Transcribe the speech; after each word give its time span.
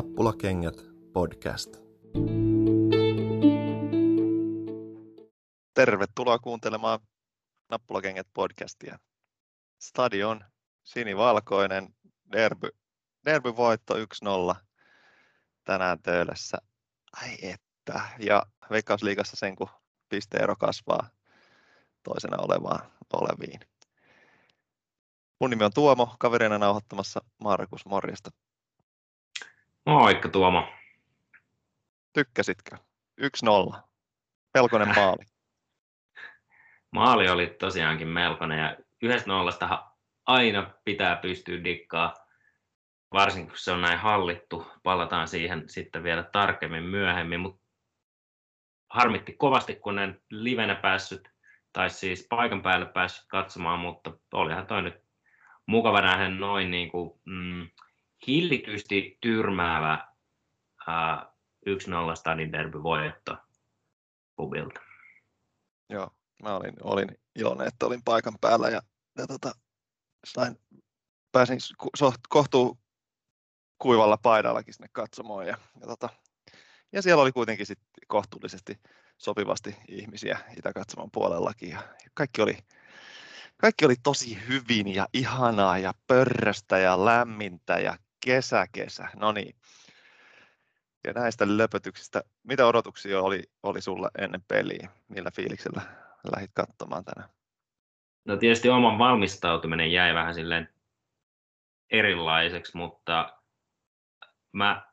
Nappulakengät 0.00 0.74
podcast. 1.12 1.76
Tervetuloa 5.74 6.38
kuuntelemaan 6.38 7.00
Nappulakengät 7.70 8.26
podcastia. 8.34 8.98
Stadion 9.80 10.44
sinivalkoinen 10.84 11.94
derby, 12.32 12.68
derby 13.24 13.56
voitto 13.56 13.94
1-0 13.94 14.54
tänään 15.64 16.02
Töölössä. 16.02 16.58
Ai 17.22 17.36
että. 17.42 18.00
Ja 18.18 18.46
Veikkausliigassa 18.70 19.36
sen 19.36 19.56
kun 19.56 19.68
pisteero 20.08 20.56
kasvaa 20.56 21.10
toisena 22.02 22.36
olevaan, 22.42 22.90
oleviin. 23.12 23.60
Mun 25.40 25.50
nimi 25.50 25.64
on 25.64 25.72
Tuomo, 25.74 26.14
kavereina 26.18 26.58
nauhoittamassa 26.58 27.20
Markus 27.44 27.86
Morjesta. 27.86 28.30
Moikka 29.86 30.28
Tuomo. 30.28 30.72
Tykkäsitkö? 32.12 32.76
1-0. 33.20 33.76
Melkoinen 34.54 34.94
maali. 34.96 35.24
maali 36.92 37.28
oli 37.28 37.46
tosiaankin 37.46 38.08
melkoinen 38.08 38.58
ja 38.58 38.76
yhdestä 39.02 39.30
nollasta 39.30 39.90
aina 40.26 40.70
pitää 40.84 41.16
pystyä 41.16 41.64
dikkaa, 41.64 42.14
varsinkin 43.12 43.48
kun 43.48 43.58
se 43.58 43.72
on 43.72 43.80
näin 43.80 43.98
hallittu. 43.98 44.66
Palataan 44.82 45.28
siihen 45.28 45.68
sitten 45.68 46.02
vielä 46.02 46.22
tarkemmin 46.22 46.82
myöhemmin, 46.82 47.40
mutta 47.40 47.62
harmitti 48.90 49.32
kovasti, 49.32 49.74
kun 49.74 49.98
en 49.98 50.20
livenä 50.30 50.74
päässyt, 50.74 51.28
tai 51.72 51.90
siis 51.90 52.26
paikan 52.30 52.62
päälle 52.62 52.86
päässyt 52.86 53.24
katsomaan, 53.28 53.78
mutta 53.78 54.12
olihan 54.32 54.66
toi 54.66 54.82
nyt 54.82 55.04
mukava 55.66 56.00
nähdä 56.00 56.28
noin 56.28 56.70
niin 56.70 56.90
kuin, 56.90 57.20
mm, 57.24 57.68
hillitysti 58.26 59.18
tyrmäävä 59.20 60.08
uh, 60.88 61.30
1-0 62.12 62.16
Stadin 62.16 62.52
derby 62.52 62.82
voitto 62.82 63.36
klubilta. 64.36 64.80
Joo, 65.88 66.10
mä 66.42 66.56
olin, 66.56 66.74
olin 66.82 67.08
iloinen, 67.36 67.68
että 67.68 67.86
olin 67.86 68.02
paikan 68.04 68.38
päällä 68.40 68.68
ja, 68.68 68.82
ja 69.18 69.26
tota, 69.26 69.52
sain, 70.26 70.56
pääsin 71.32 71.58
kohtuu 72.28 72.78
kuivalla 73.78 74.16
paidallakin 74.16 74.74
sinne 74.74 74.88
katsomaan 74.92 75.46
ja, 75.46 75.58
ja, 75.80 75.86
tota, 75.86 76.08
ja 76.92 77.02
siellä 77.02 77.22
oli 77.22 77.32
kuitenkin 77.32 77.66
sit 77.66 77.78
kohtuullisesti 78.08 78.78
sopivasti 79.18 79.76
ihmisiä 79.88 80.38
Itäkatsoman 80.58 81.10
puolellakin 81.10 81.70
ja 81.70 81.82
kaikki 82.14 82.42
oli, 82.42 82.58
kaikki 83.56 83.84
oli 83.84 83.94
tosi 84.02 84.38
hyvin 84.48 84.94
ja 84.94 85.06
ihanaa 85.12 85.78
ja 85.78 85.94
pörröstä 86.06 86.78
ja 86.78 87.04
lämmintä 87.04 87.78
ja 87.78 87.96
kesä, 88.24 88.66
kesä. 88.72 89.08
No 89.16 89.32
niin. 89.32 89.56
Ja 91.06 91.12
näistä 91.12 91.56
löpötyksistä, 91.56 92.22
mitä 92.42 92.66
odotuksia 92.66 93.20
oli, 93.20 93.42
oli 93.62 93.80
sulla 93.80 94.10
ennen 94.18 94.42
peliä? 94.48 94.90
Millä 95.08 95.30
fiiliksellä 95.30 95.82
lähdit 96.32 96.50
katsomaan 96.54 97.04
tänään? 97.04 97.30
No 98.24 98.36
tietysti 98.36 98.68
oman 98.68 98.98
valmistautuminen 98.98 99.92
jäi 99.92 100.14
vähän 100.14 100.34
silleen 100.34 100.68
erilaiseksi, 101.90 102.76
mutta 102.76 103.40
mä 104.52 104.90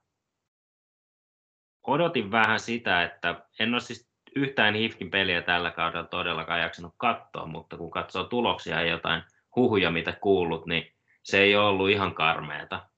odotin 1.83 2.31
vähän 2.31 2.59
sitä, 2.59 3.03
että 3.03 3.45
en 3.59 3.73
ole 3.73 3.81
siis 3.81 4.09
yhtään 4.35 4.75
HIFKin 4.75 5.09
peliä 5.09 5.41
tällä 5.41 5.71
kaudella 5.71 6.07
todellakaan 6.07 6.61
jaksanut 6.61 6.93
katsoa, 6.97 7.45
mutta 7.45 7.77
kun 7.77 7.91
katsoo 7.91 8.23
tuloksia 8.23 8.81
ja 8.81 8.91
jotain 8.91 9.23
huhuja, 9.55 9.91
mitä 9.91 10.11
kuullut, 10.11 10.65
niin 10.65 10.93
se 11.23 11.39
ei 11.39 11.55
ollut 11.55 11.89
ihan 11.89 12.15
karmeeta. 12.15 12.89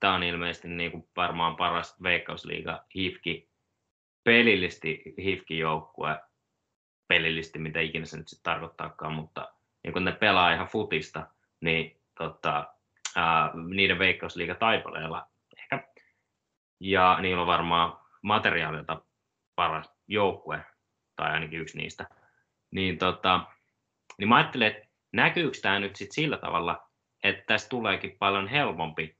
Tämä 0.00 0.14
on 0.14 0.22
ilmeisesti 0.22 0.68
niin 0.68 0.90
kuin 0.90 1.08
varmaan 1.16 1.56
paras 1.56 2.02
Veikkausliiga 2.02 2.84
HIFKi, 2.94 3.48
pelillisesti 4.24 5.02
HIFKin 5.18 5.58
joukkue, 5.58 6.20
pelillisesti 7.08 7.58
mitä 7.58 7.80
ikinä 7.80 8.06
se 8.06 8.16
nyt 8.16 8.28
sitten 8.28 8.52
tarkoittaakaan, 8.52 9.12
mutta 9.12 9.52
niin 9.84 9.92
kun 9.92 10.04
ne 10.04 10.12
pelaa 10.12 10.52
ihan 10.52 10.66
futista, 10.66 11.26
niin 11.60 12.00
tota, 12.18 12.66
ää, 13.16 13.50
niiden 13.74 13.98
Veikkausliiga 13.98 14.54
taipaleella 14.54 15.26
ehkä. 15.58 15.88
Ja 16.80 17.18
niillä 17.20 17.40
on 17.40 17.46
varmaan 17.46 17.98
materiaalilta 18.22 19.02
paras 19.54 19.94
joukkue, 20.08 20.64
tai 21.16 21.30
ainakin 21.30 21.60
yksi 21.60 21.78
niistä. 21.78 22.06
Niin, 22.70 22.98
tota, 22.98 23.40
niin 24.18 24.28
mä 24.28 24.36
ajattelin, 24.36 24.66
että 24.66 24.88
näkyykö 25.12 25.58
tämä 25.62 25.78
nyt 25.78 25.96
sit 25.96 26.12
sillä 26.12 26.38
tavalla, 26.38 26.88
että 27.22 27.42
tästä 27.46 27.68
tuleekin 27.68 28.16
paljon 28.18 28.48
helpompi 28.48 29.16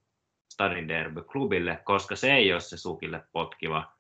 Stadin 0.57 0.89
Derby 0.89 1.23
klubille, 1.23 1.81
koska 1.85 2.17
se 2.17 2.33
ei 2.33 2.53
ole 2.53 2.61
se 2.61 2.77
sukille 2.77 3.25
potkiva 3.33 3.93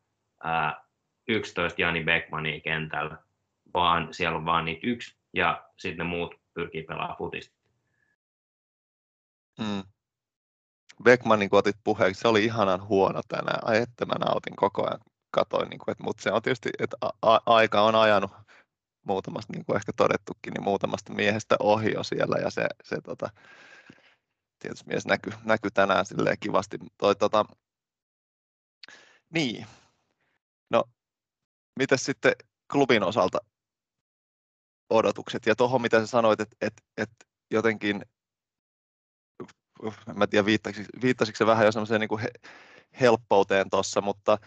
ää, 0.44 0.84
11 1.28 1.82
Jani 1.82 2.04
Beckmania 2.04 2.60
kentällä, 2.60 3.16
vaan 3.74 4.14
siellä 4.14 4.38
on 4.38 4.44
vaan 4.44 4.64
niitä 4.64 4.86
yksi 4.86 5.16
ja 5.32 5.64
sitten 5.78 5.98
ne 5.98 6.10
muut 6.10 6.34
pyrkii 6.54 6.82
pelaamaan 6.82 7.18
futista. 7.18 7.56
Hmm. 9.62 9.82
Beckmanin 11.04 11.50
kun 11.50 11.58
otit 11.58 11.76
puheeksi, 11.84 12.20
se 12.20 12.28
oli 12.28 12.44
ihanan 12.44 12.88
huono 12.88 13.20
tänään. 13.28 13.58
Ai 13.62 13.76
että 13.76 14.06
mä 14.06 14.14
nautin 14.14 14.56
koko 14.56 14.86
ajan 14.86 15.00
katoin, 15.30 15.68
niin 15.68 15.78
kuin, 15.78 15.94
mutta 16.02 16.22
se 16.22 16.32
on 16.32 16.42
tietysti, 16.42 16.70
että 16.78 16.96
a- 17.22 17.40
aika 17.46 17.82
on 17.82 17.94
ajanut 17.94 18.30
muutamasta, 19.06 19.52
niin 19.52 19.64
kuin 19.64 19.76
ehkä 19.76 19.92
todettukin, 19.96 20.52
niin 20.54 20.64
muutamasta 20.64 21.12
miehestä 21.12 21.56
ohi 21.60 21.92
jo 21.92 22.02
siellä 22.02 22.36
ja 22.42 22.50
se, 22.50 22.66
se 22.84 23.00
tota, 23.00 23.30
tietysti 24.58 24.84
mies 24.88 25.06
näkyy, 25.06 25.32
näky 25.44 25.70
tänään 25.70 26.06
silleen 26.06 26.36
kivasti. 26.40 26.78
Toi, 26.98 27.16
tota, 27.16 27.44
niin, 29.34 29.66
no, 30.70 30.84
miten 31.78 31.98
sitten 31.98 32.32
klubin 32.72 33.02
osalta 33.02 33.38
odotukset 34.90 35.46
ja 35.46 35.56
tuohon 35.56 35.82
mitä 35.82 36.00
sä 36.00 36.06
sanoit, 36.06 36.40
että 36.40 36.56
et, 36.60 36.72
et 36.96 37.10
jotenkin, 37.50 38.02
en 40.08 40.28
tiedä 40.30 40.46
viittasiko, 41.02 41.36
se 41.36 41.46
vähän 41.46 41.66
jo 41.66 41.72
semmoiseen 41.72 42.00
niin 42.00 42.18
he, 42.18 42.30
helppouteen 43.00 43.70
tuossa, 43.70 44.00
mutta 44.00 44.38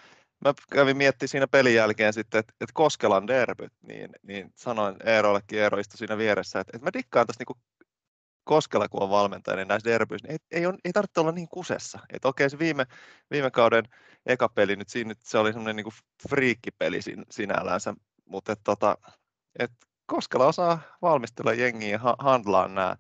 mä 0.46 0.53
kävin 0.72 0.98
miettimään 0.98 1.30
siinä 1.30 1.48
pelin 1.48 1.75
jälkeen 1.75 2.14
sitten, 2.14 2.40
että, 2.40 2.53
että 2.62 2.74
Koskelan 2.74 3.28
derbyt, 3.28 3.74
niin, 3.88 4.09
niin 4.22 4.53
sanoin 4.56 4.96
Eerollekin, 5.06 5.59
Eero 5.59 5.80
istui 5.80 5.98
siinä 5.98 6.18
vieressä, 6.18 6.59
että, 6.59 6.72
että 6.75 6.86
mä 6.86 6.94
dikkaan 6.94 7.28
tästä 7.28 7.44
niin 7.48 7.64
Koskela, 8.50 8.88
kun 8.88 9.04
on 9.04 9.10
valmentaja, 9.10 9.58
niin 9.58 9.68
näissä 9.68 9.90
derbyissä 9.90 10.28
niin 10.28 10.40
ei, 10.52 10.60
ei, 10.60 10.66
on, 10.66 10.78
ei 10.86 10.92
tarvitse 10.94 11.20
olla 11.20 11.32
niin 11.32 11.48
kusessa. 11.48 12.00
Että 12.14 12.28
okei, 12.28 12.50
se 12.50 12.60
viime, 12.60 12.86
viime 13.32 13.52
kauden 13.52 13.84
eka 14.26 14.50
peli, 14.50 14.76
nyt 14.76 14.90
siinä 14.90 15.14
se 15.24 15.38
oli 15.38 15.54
semmoinen 15.54 15.76
niin 15.76 15.94
friikkipeli 16.30 17.02
sin, 17.02 17.26
sinällänsä, 17.32 17.94
mutta 18.26 18.52
et, 18.52 18.60
tota, 18.64 18.98
et 19.60 19.72
Koskela 20.06 20.46
osaa 20.46 20.82
valmistella 21.02 21.54
jengiä 21.54 21.90
ja 21.90 22.00
ha, 22.00 22.16
handlaa 22.20 22.68
nämä 22.68 22.96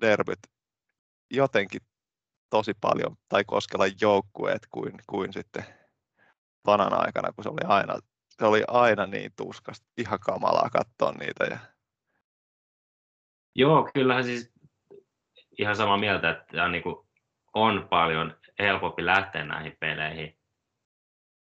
derbyt 0.00 0.38
jotenkin 1.30 1.80
tosi 2.50 2.72
paljon, 2.80 3.16
tai 3.28 3.44
Koskela 3.44 3.84
joukkueet 4.00 4.62
kuin, 4.70 4.92
kuin 5.06 5.32
sitten 5.32 5.64
vanan 6.66 6.92
aikana, 7.06 7.32
kun 7.32 7.44
se 7.44 7.50
oli 7.50 7.64
aina, 7.64 7.94
se 8.28 8.44
oli 8.44 8.62
aina 8.68 9.06
niin 9.06 9.32
tuskasta, 9.36 9.86
ihan 9.98 10.18
kamalaa 10.20 10.70
katsoa 10.70 11.12
niitä. 11.12 11.44
Ja... 11.44 11.58
Joo, 13.54 13.90
kyllähän 13.94 14.24
siis 14.24 14.52
ihan 15.58 15.76
samaa 15.76 15.96
mieltä, 15.96 16.30
että 16.30 16.64
on, 16.64 16.72
niin 16.72 16.82
kuin, 16.82 17.06
on 17.54 17.86
paljon 17.90 18.36
helpompi 18.58 19.04
lähteä 19.04 19.44
näihin 19.44 19.76
peleihin. 19.80 20.36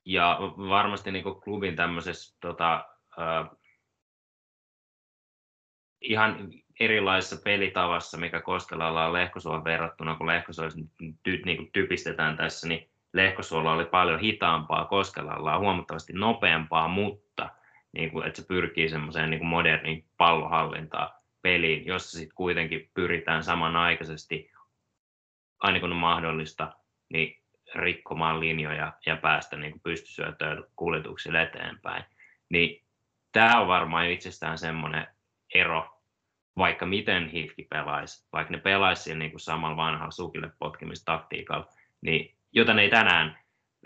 Ja 0.06 0.40
varmasti 0.58 1.12
niin 1.12 1.24
kuin 1.24 1.42
klubin 1.42 1.76
tämmöisessä 1.76 2.38
tota, 2.42 2.86
uh, 3.18 3.58
ihan 6.02 6.50
erilaisessa 6.80 7.42
pelitavassa, 7.44 8.18
mikä 8.18 8.42
Koskelalla 8.42 9.06
on 9.06 9.14
Lehkosuohon 9.14 9.64
verrattuna, 9.64 10.16
kun 10.16 10.28
Lehkosuossa 10.28 10.80
ty, 11.24 11.42
niin 11.46 11.58
kuin 11.58 11.72
typistetään 11.72 12.38
tässä, 12.38 12.68
niin 12.68 12.90
Lehkosuolla 13.14 13.74
oli 13.74 13.86
paljon 13.86 14.20
hitaampaa, 14.20 14.86
Koskelalla 14.86 15.56
on 15.56 15.62
huomattavasti 15.62 16.14
nopeampaa, 16.14 16.88
mutta 16.88 17.50
niin 17.92 18.12
kuin, 18.12 18.28
että 18.28 18.42
se 18.42 18.48
pyrkii 18.48 18.90
semmoiseen 18.90 19.30
niin 19.30 19.46
moderniin 19.46 20.06
pallohallintaan 20.18 21.17
peliin, 21.48 21.86
jossa 21.86 22.18
sitten 22.18 22.36
kuitenkin 22.36 22.90
pyritään 22.94 23.44
samanaikaisesti, 23.44 24.52
aina 25.60 25.80
kun 25.80 25.92
on 25.92 25.98
mahdollista, 25.98 26.74
niin 27.10 27.38
rikkomaan 27.76 28.40
linjoja 28.40 28.94
ja 29.06 29.18
päästä 29.18 29.58
niin 29.58 29.82
pystysyötöön 29.84 30.64
kuljetuksille 30.76 31.42
eteenpäin. 31.42 32.04
Niin 32.50 32.86
tämä 33.32 33.62
on 33.62 33.68
varmaan 33.68 34.10
itsestään 34.10 34.58
semmoinen 34.58 35.08
ero, 35.54 36.02
vaikka 36.58 36.86
miten 36.86 37.30
Hifki 37.30 37.64
pelaisi, 37.70 38.28
vaikka 38.34 38.54
ne 38.54 38.60
pelaisi 38.60 39.16
niin 39.16 39.32
kuin 39.32 39.42
samalla 39.42 39.78
vanhalla 39.78 40.12
sukille 40.12 40.52
potkimistakttiikalla, 40.60 41.70
niin 42.02 42.36
jota 42.52 42.74
ne 42.74 42.82
ei 42.82 42.90
tänään 42.90 43.40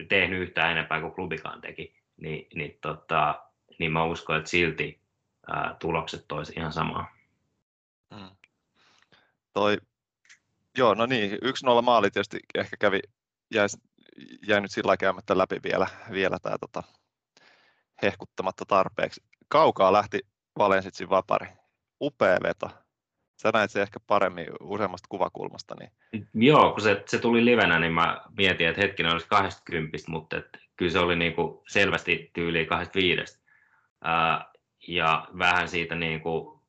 tehnyt 0.09 0.41
yhtään 0.41 0.71
enempää 0.71 1.01
kuin 1.01 1.13
klubikaan 1.13 1.61
teki, 1.61 1.95
niin, 2.21 2.47
niin, 2.53 2.77
tota, 2.81 3.43
niin 3.79 3.91
mä 3.91 4.03
uskon, 4.03 4.37
että 4.37 4.49
silti 4.49 5.01
ää, 5.53 5.75
tulokset 5.79 6.25
toisi 6.27 6.53
ihan 6.57 6.73
samaa. 6.73 7.20
Mm. 8.11 8.35
Toi, 9.53 9.77
joo, 10.77 10.93
no 10.93 11.05
niin, 11.05 11.31
1-0 11.31 11.37
maali 11.81 12.11
tietysti 12.11 12.39
ehkä 12.55 12.77
kävi, 12.79 12.99
jäi 13.53 13.67
jäi 14.47 14.61
nyt 14.61 14.71
sillä 14.71 14.97
käymättä 14.97 15.37
läpi 15.37 15.59
vielä, 15.63 15.87
vielä 16.11 16.37
tämä 16.41 16.57
tota, 16.57 16.83
hehkuttamatta 18.01 18.65
tarpeeksi. 18.65 19.23
Kaukaa 19.47 19.93
lähti 19.93 20.19
Valensitsin 20.57 21.09
vapari. 21.09 21.47
Upea 22.01 22.37
veto. 22.43 22.69
Sä 23.41 23.49
näit 23.53 23.71
se 23.71 23.81
ehkä 23.81 23.99
paremmin 24.07 24.47
useammasta 24.61 25.07
kuvakulmasta. 25.09 25.75
Niin... 25.79 26.27
Joo, 26.33 26.71
kun 26.71 26.81
se, 26.81 27.03
se 27.07 27.19
tuli 27.19 27.45
livenä, 27.45 27.79
niin 27.79 27.93
mä 27.93 28.21
mietin, 28.37 28.67
että 28.67 28.81
hetkinen 28.81 29.11
olisi 29.11 29.27
20, 29.27 29.97
mutta 30.07 30.37
et, 30.37 30.57
kyllä 30.75 30.91
se 30.91 30.99
oli 30.99 31.15
niinku 31.15 31.63
selvästi 31.67 32.29
tyyliin 32.33 32.67
25. 32.67 33.41
Ää, 34.03 34.51
ja 34.87 35.27
vähän 35.37 35.67
siitä 35.67 35.95
niinku 35.95 36.60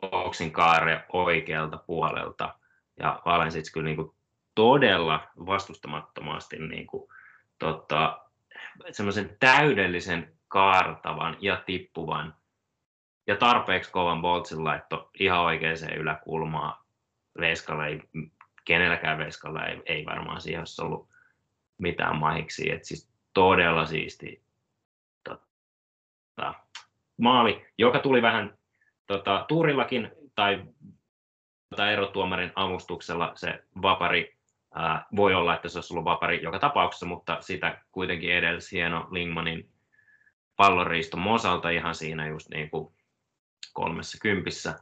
boksin 0.00 0.52
kaare 0.52 1.04
oikealta 1.12 1.76
puolelta. 1.76 2.54
Ja 2.98 3.22
Valensits 3.24 3.72
kyllä 3.72 3.84
niinku 3.84 4.14
todella 4.54 5.28
vastustamattomasti 5.46 6.58
niinku, 6.58 7.12
tota, 7.58 8.20
semmoisen 8.90 9.36
täydellisen 9.40 10.32
kaartavan 10.48 11.36
ja 11.40 11.62
tippuvan 11.66 12.34
ja 13.26 13.36
tarpeeksi 13.36 13.92
kovan 13.92 14.22
boltsin 14.22 14.64
laitto 14.64 15.10
ihan 15.18 15.40
oikeaan 15.40 15.96
yläkulmaan. 15.96 16.82
Veiskalla 17.40 17.86
ei, 17.86 18.02
kenelläkään 18.64 19.18
Veiskalla 19.18 19.66
ei, 19.66 19.82
ei 19.86 20.04
varmaan 20.04 20.40
siihen 20.40 20.60
olisi 20.60 20.82
ollut 20.82 21.08
mitään 21.78 22.16
mahiksi. 22.16 22.72
Et 22.72 22.84
siis 22.84 23.12
todella 23.34 23.86
siisti 23.86 24.42
tota, 25.24 26.54
maali, 27.16 27.66
joka 27.78 27.98
tuli 27.98 28.22
vähän 28.22 28.58
tota, 29.06 29.44
tuurillakin 29.48 30.10
tai 30.34 30.64
tota, 31.70 31.90
erotuomarin 31.90 32.52
avustuksella 32.54 33.32
se 33.34 33.64
vapari 33.82 34.36
ää, 34.74 35.06
voi 35.16 35.34
olla, 35.34 35.54
että 35.54 35.68
se 35.68 35.78
olisi 35.78 35.94
ollut 35.94 36.04
vapari 36.04 36.42
joka 36.42 36.58
tapauksessa, 36.58 37.06
mutta 37.06 37.40
sitä 37.40 37.78
kuitenkin 37.92 38.32
edelsi 38.32 38.76
hieno 38.76 39.08
Lingmanin 39.10 39.70
pallonriisto 40.56 41.16
Mosalta 41.16 41.70
ihan 41.70 41.94
siinä 41.94 42.28
just 42.28 42.48
niin 42.48 42.70
kuin 42.70 42.94
kolmessa 43.72 44.18
kympissä. 44.22 44.78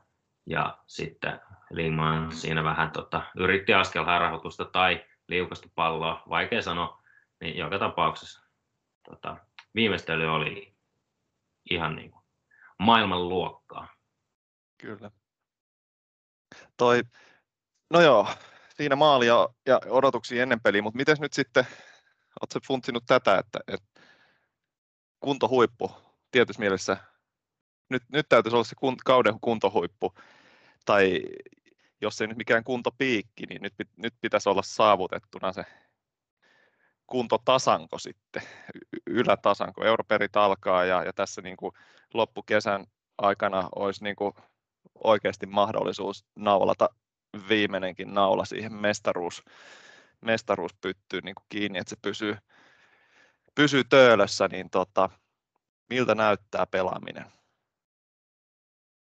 Ja 0.47 0.79
sitten 0.87 1.41
Lingman 1.71 2.33
siinä 2.33 2.65
vähän 2.65 2.91
tota, 2.91 3.23
yritti 3.37 3.75
askelharhoitusta 3.75 4.65
tai 4.65 5.05
liukasta 5.29 5.69
palloa, 5.75 6.23
vaikea 6.29 6.63
sanoa, 6.63 7.03
niin 7.41 7.57
joka 7.57 7.79
tapauksessa 7.79 8.47
tota, 9.11 9.37
viimeistely 9.75 10.27
oli 10.27 10.75
ihan 11.71 11.97
niin 11.97 12.11
kuin 12.11 12.25
maailman 12.79 13.29
luokkaa. 13.29 13.89
Kyllä. 14.81 15.11
Toi, 16.77 17.03
no 17.91 18.01
joo, 18.01 18.29
siinä 18.77 18.97
maali 18.97 19.27
ja, 19.27 19.49
ja 19.67 19.81
odotuksia 19.87 20.43
ennen 20.43 20.61
peliä, 20.61 20.83
mutta 20.83 20.97
miten 20.97 21.17
nyt 21.21 21.33
sitten, 21.33 21.67
oletko 22.41 22.59
funtsinut 22.67 23.05
tätä, 23.07 23.39
että, 23.39 23.61
että 23.67 24.01
kuntohuippu 25.21 25.91
tietyssä 26.31 26.61
mielessä, 26.61 26.97
nyt, 27.89 28.03
nyt 28.13 28.27
täytyisi 28.29 28.57
olla 28.57 28.65
se 28.65 28.75
kun, 28.75 28.97
kauden 29.05 29.41
kuntohuippu, 29.41 30.15
tai 30.85 31.23
jos 32.01 32.21
ei 32.21 32.27
nyt 32.27 32.39
mikään 32.39 32.65
kuntopiikki, 32.65 33.47
niin 33.47 33.63
nyt, 33.63 33.75
nyt 33.97 34.15
pitäisi 34.21 34.49
olla 34.49 34.63
saavutettuna 34.63 35.53
se 35.53 35.65
kuntotasanko 37.07 37.99
sitten, 37.99 38.43
ylätasanko, 39.07 39.85
europerit 39.85 40.37
alkaa 40.37 40.85
ja, 40.85 41.05
ja 41.05 41.13
tässä 41.13 41.43
niin 41.43 41.57
kuin 41.57 41.73
loppukesän 42.15 42.87
aikana 43.19 43.69
olisi 43.77 44.05
niin 44.05 44.17
kuin 44.17 44.33
oikeasti 45.05 45.47
mahdollisuus 45.47 46.25
naulata 46.37 46.89
viimeinenkin 47.49 48.15
naula 48.15 48.45
siihen 48.45 48.73
mestaruus, 48.73 49.43
mestaruuspyttyyn 50.21 51.25
niin 51.25 51.35
kuin 51.35 51.47
kiinni, 51.49 51.79
että 51.79 51.91
se 51.91 51.97
pysyy, 52.03 52.37
pysyy 53.55 53.85
töölössä, 53.85 54.49
niin 54.49 54.71
tota, 54.71 55.11
miltä 55.91 56.15
näyttää 56.15 56.67
pelaaminen? 56.67 57.25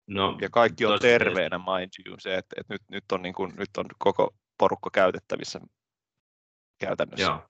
No, 0.08 0.38
ja 0.42 0.50
kaikki 0.50 0.86
on 0.86 1.00
terveenä, 1.00 1.58
mind 1.58 1.90
you, 2.08 2.16
se, 2.20 2.38
että, 2.38 2.56
että 2.60 2.74
nyt, 2.74 2.82
nyt, 2.92 3.04
on 3.12 3.22
niin 3.22 3.34
kuin, 3.34 3.54
nyt 3.58 3.70
on 3.78 3.86
koko 3.98 4.36
porukka 4.58 4.90
käytettävissä 4.94 5.60
käytännössä. 6.80 7.26
Joo. 7.26 7.50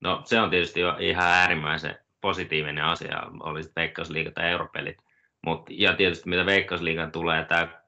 No 0.00 0.22
se 0.24 0.40
on 0.40 0.50
tietysti 0.50 0.80
jo 0.80 0.96
ihan 0.98 1.26
äärimmäisen 1.26 1.98
positiivinen 2.20 2.84
asia, 2.84 3.22
oli 3.40 3.62
sitten 3.62 3.82
Veikkausliiga 3.82 4.30
tai 4.30 4.50
europelit. 4.50 5.09
Mut, 5.46 5.66
ja 5.70 5.96
tietysti 5.96 6.28
mitä 6.28 6.46
Veikkausliigan 6.46 7.12
tulee, 7.12 7.44
tämä 7.44 7.80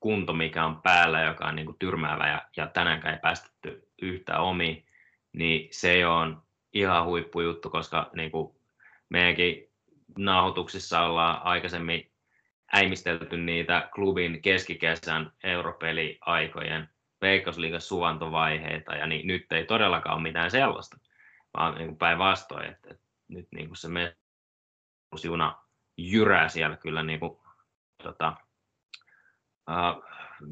kunto, 0.00 0.32
mikä 0.32 0.64
on 0.64 0.82
päällä, 0.82 1.22
joka 1.22 1.46
on 1.46 1.56
niin 1.56 1.66
kuin 1.66 1.78
tyrmäävä 1.78 2.28
ja, 2.28 2.42
ja 2.56 2.66
tänäänkään 2.66 3.14
ei 3.14 3.20
päästetty 3.20 3.88
yhtään 4.02 4.42
omiin, 4.42 4.86
niin 5.32 5.68
se 5.70 6.06
on 6.06 6.42
ihan 6.72 7.04
huippujuttu, 7.04 7.70
koska 7.70 8.10
niin 8.12 8.30
kuin 8.30 8.54
meidänkin 9.08 9.68
nauhoituksissa 10.18 11.00
ollaan 11.00 11.42
aikaisemmin 11.42 12.12
äimistelty 12.72 13.36
niitä 13.36 13.88
klubin 13.94 14.42
keskikesän 14.42 15.32
europeliaikojen 15.44 16.88
Veikkausliigan 17.22 17.80
suvantovaiheita, 17.80 18.94
ja 18.94 19.06
niin, 19.06 19.26
nyt 19.26 19.52
ei 19.52 19.64
todellakaan 19.64 20.14
ole 20.14 20.22
mitään 20.22 20.50
sellaista, 20.50 20.98
vaan 21.56 21.74
niin 21.74 21.96
päinvastoin, 21.96 22.66
että, 22.66 22.90
että 22.90 23.04
nyt 23.28 23.48
niin 23.52 23.66
kuin 23.66 23.76
se 23.76 23.88
juna 25.24 25.67
jyrää 25.98 26.48
siellä 26.48 26.76
kyllä 26.76 27.02
niin 27.02 27.20
kuin, 27.20 27.38
tota, 28.02 28.32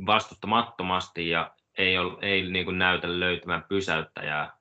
vastustamattomasti 0.07 1.29
ja 1.29 1.55
ei, 1.79 1.99
ole, 1.99 2.19
ei 2.23 2.51
niin 2.51 2.65
kuin 2.65 2.79
näytä 2.79 3.21
löytämään 3.21 3.65
pysäyttäjää. 3.69 4.57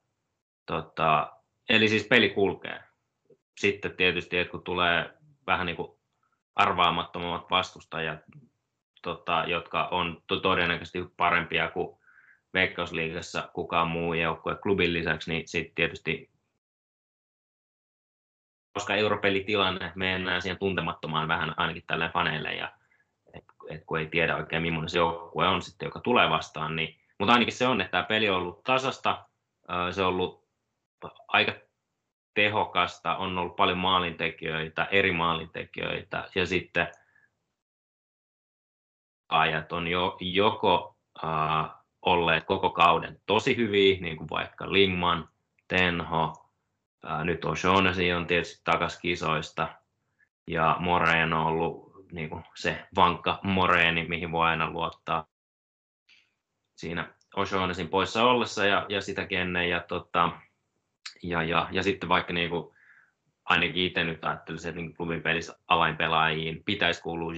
Tota, 0.65 1.31
eli 1.69 1.87
siis 1.87 2.07
peli 2.07 2.29
kulkee. 2.29 2.83
Sitten 3.57 3.95
tietysti, 3.95 4.37
että 4.37 4.51
kun 4.51 4.63
tulee 4.63 5.13
vähän 5.47 5.65
niin 5.65 5.75
kuin 5.75 5.97
arvaamattomammat 6.55 7.49
vastustajat, 7.49 8.19
tota, 9.01 9.43
jotka 9.47 9.87
on 9.87 10.21
todennäköisesti 10.41 11.05
parempia 11.17 11.69
kuin 11.69 11.97
Veikkausliigassa 12.53 13.49
kukaan 13.53 13.87
muu 13.87 14.13
joukkue 14.13 14.55
klubin 14.55 14.93
lisäksi, 14.93 15.31
niin 15.31 15.47
sitten 15.47 15.75
tietysti 15.75 16.34
koska 18.75 18.95
europelitilanne 18.95 19.91
mennään 19.95 20.41
siihen 20.41 20.59
tuntemattomaan 20.59 21.27
vähän 21.27 21.53
ainakin 21.57 21.83
tälle 21.87 22.09
faneille 22.09 22.53
ja 22.53 22.71
et, 23.33 23.43
et 23.69 23.83
kun 23.85 23.99
ei 23.99 24.05
tiedä 24.05 24.35
oikein 24.35 24.61
millainen 24.61 24.89
se 24.89 24.97
joukkue 24.97 25.47
on 25.47 25.61
sitten, 25.61 25.87
joka 25.87 25.99
tulee 25.99 26.29
vastaan, 26.29 26.75
niin, 26.75 26.99
mutta 27.19 27.33
ainakin 27.33 27.53
se 27.53 27.67
on, 27.67 27.81
että 27.81 27.91
tämä 27.91 28.03
peli 28.03 28.29
on 28.29 28.35
ollut 28.35 28.63
tasasta, 28.63 29.25
se 29.91 30.01
on 30.01 30.07
ollut 30.07 30.45
aika 31.27 31.53
tehokasta, 32.33 33.17
on 33.17 33.37
ollut 33.37 33.55
paljon 33.55 33.77
maalintekijöitä, 33.77 34.87
eri 34.91 35.11
maalintekijöitä 35.11 36.29
ja 36.35 36.45
sitten 36.45 36.87
ajat 39.29 39.71
on 39.71 39.87
jo, 39.87 40.17
joko 40.19 40.97
äh, 41.23 41.69
olleet 42.01 42.45
koko 42.45 42.69
kauden 42.69 43.21
tosi 43.25 43.57
hyviä, 43.57 43.97
niin 44.01 44.17
kuin 44.17 44.29
vaikka 44.29 44.71
Lingman, 44.71 45.29
Tenho, 45.67 46.44
äh, 47.05 47.23
nyt 47.23 47.45
O'Shaughnessy 47.45 48.11
on 48.17 48.27
tietysti 48.27 48.61
takas 48.63 48.99
kisoista 48.99 49.67
ja 50.47 50.77
Moreen 50.79 51.33
on 51.33 51.45
ollut 51.45 51.85
niin 52.11 52.29
kuin 52.29 52.43
se 52.55 52.85
vankka 52.95 53.39
Moreeni, 53.43 54.07
mihin 54.07 54.31
voi 54.31 54.47
aina 54.47 54.69
luottaa 54.69 55.27
siinä 56.75 57.13
O'Shaughnessin 57.35 57.87
poissa 57.89 58.23
ollessa 58.23 58.65
ja, 58.65 58.85
ja 58.89 59.01
sitäkin 59.01 59.39
ennen. 59.39 59.69
Ja, 59.69 59.79
tota, 59.79 60.31
ja, 61.23 61.43
ja, 61.43 61.67
ja 61.71 61.83
sitten 61.83 62.09
vaikka 62.09 62.33
niin 62.33 62.49
kuin, 62.49 62.75
ainakin 63.45 63.83
itse 63.83 64.03
nyt 64.03 64.25
ajattelisin, 64.25 64.69
että 64.69 64.81
niin 64.81 64.95
klubin 64.95 65.21
pelissä 65.21 65.59
avainpelaajiin 65.67 66.63
pitäisi 66.63 67.01
kuulua. 67.01 67.33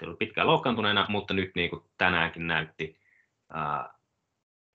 Se 0.00 0.06
oli 0.06 0.16
pitkään 0.16 0.46
loukkaantuneena, 0.46 1.06
mutta 1.08 1.34
nyt 1.34 1.50
niin 1.54 1.70
kuin 1.70 1.84
tänäänkin 1.98 2.46
näytti 2.46 3.00
ää, 3.52 3.94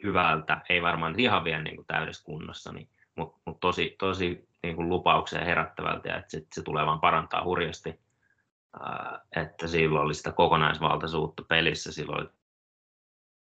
hyvältä, 0.04 0.62
ei 0.70 0.82
varmaan 0.82 1.20
ihan 1.20 1.44
vielä 1.44 1.64
niin 1.64 1.76
kuin 1.76 1.88
täydessä 1.88 2.26
kunnossa, 2.26 2.72
niin, 2.72 2.90
mutta, 3.16 3.40
mutta 3.46 3.60
tosi, 3.60 3.96
tosi 4.00 4.48
niin 4.64 4.76
kuin 4.76 4.90
lupauksia 4.90 5.46
herättävältä 5.46 6.10
ja 6.10 6.18
että 6.18 6.32
se, 6.32 6.46
se 6.54 6.64
tulee 6.64 6.86
vaan 6.86 7.00
parantaa 7.00 7.44
hurjasti, 7.44 8.00
ää, 8.80 9.22
että 9.36 9.68
silloin 9.68 10.06
oli 10.06 10.14
sitä 10.14 10.32
kokonaisvaltaisuutta 10.32 11.44
pelissä, 11.44 11.92
silloin 11.92 12.22
oli, 12.22 12.30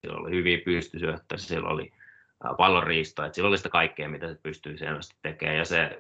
silloin 0.01 0.23
oli 0.23 0.31
hyviä 0.31 0.59
pystysyöttöjä, 0.65 1.39
silloin 1.39 1.73
oli 1.73 1.93
pallonriisto, 2.57 3.25
että 3.25 3.35
silloin 3.35 3.51
oli 3.51 3.57
sitä 3.57 3.69
kaikkea, 3.69 4.09
mitä 4.09 4.29
se 4.29 4.39
pystyy 4.43 4.79
selvästi 4.79 5.17
tekemään, 5.23 5.59
ja 5.59 5.65
se 5.65 5.99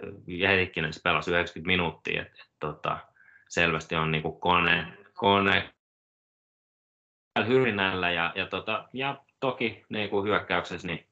Heikkinen 0.48 0.92
se 0.92 1.00
pelasi 1.02 1.30
90 1.30 1.66
minuuttia, 1.66 2.22
että, 2.22 2.38
että, 2.44 2.56
tota, 2.60 2.98
selvästi 3.48 3.94
on 3.94 4.10
niin 4.10 4.22
kuin 4.22 4.40
kone, 4.40 4.98
kone 5.14 5.74
hyrinällä, 7.46 8.10
ja, 8.10 8.32
ja, 8.34 8.46
tota, 8.46 8.88
ja 8.92 9.23
toki 9.40 9.84
niin 9.88 10.10
kuin 10.10 10.24
hyökkäyksessä, 10.24 10.88
niin 10.88 11.08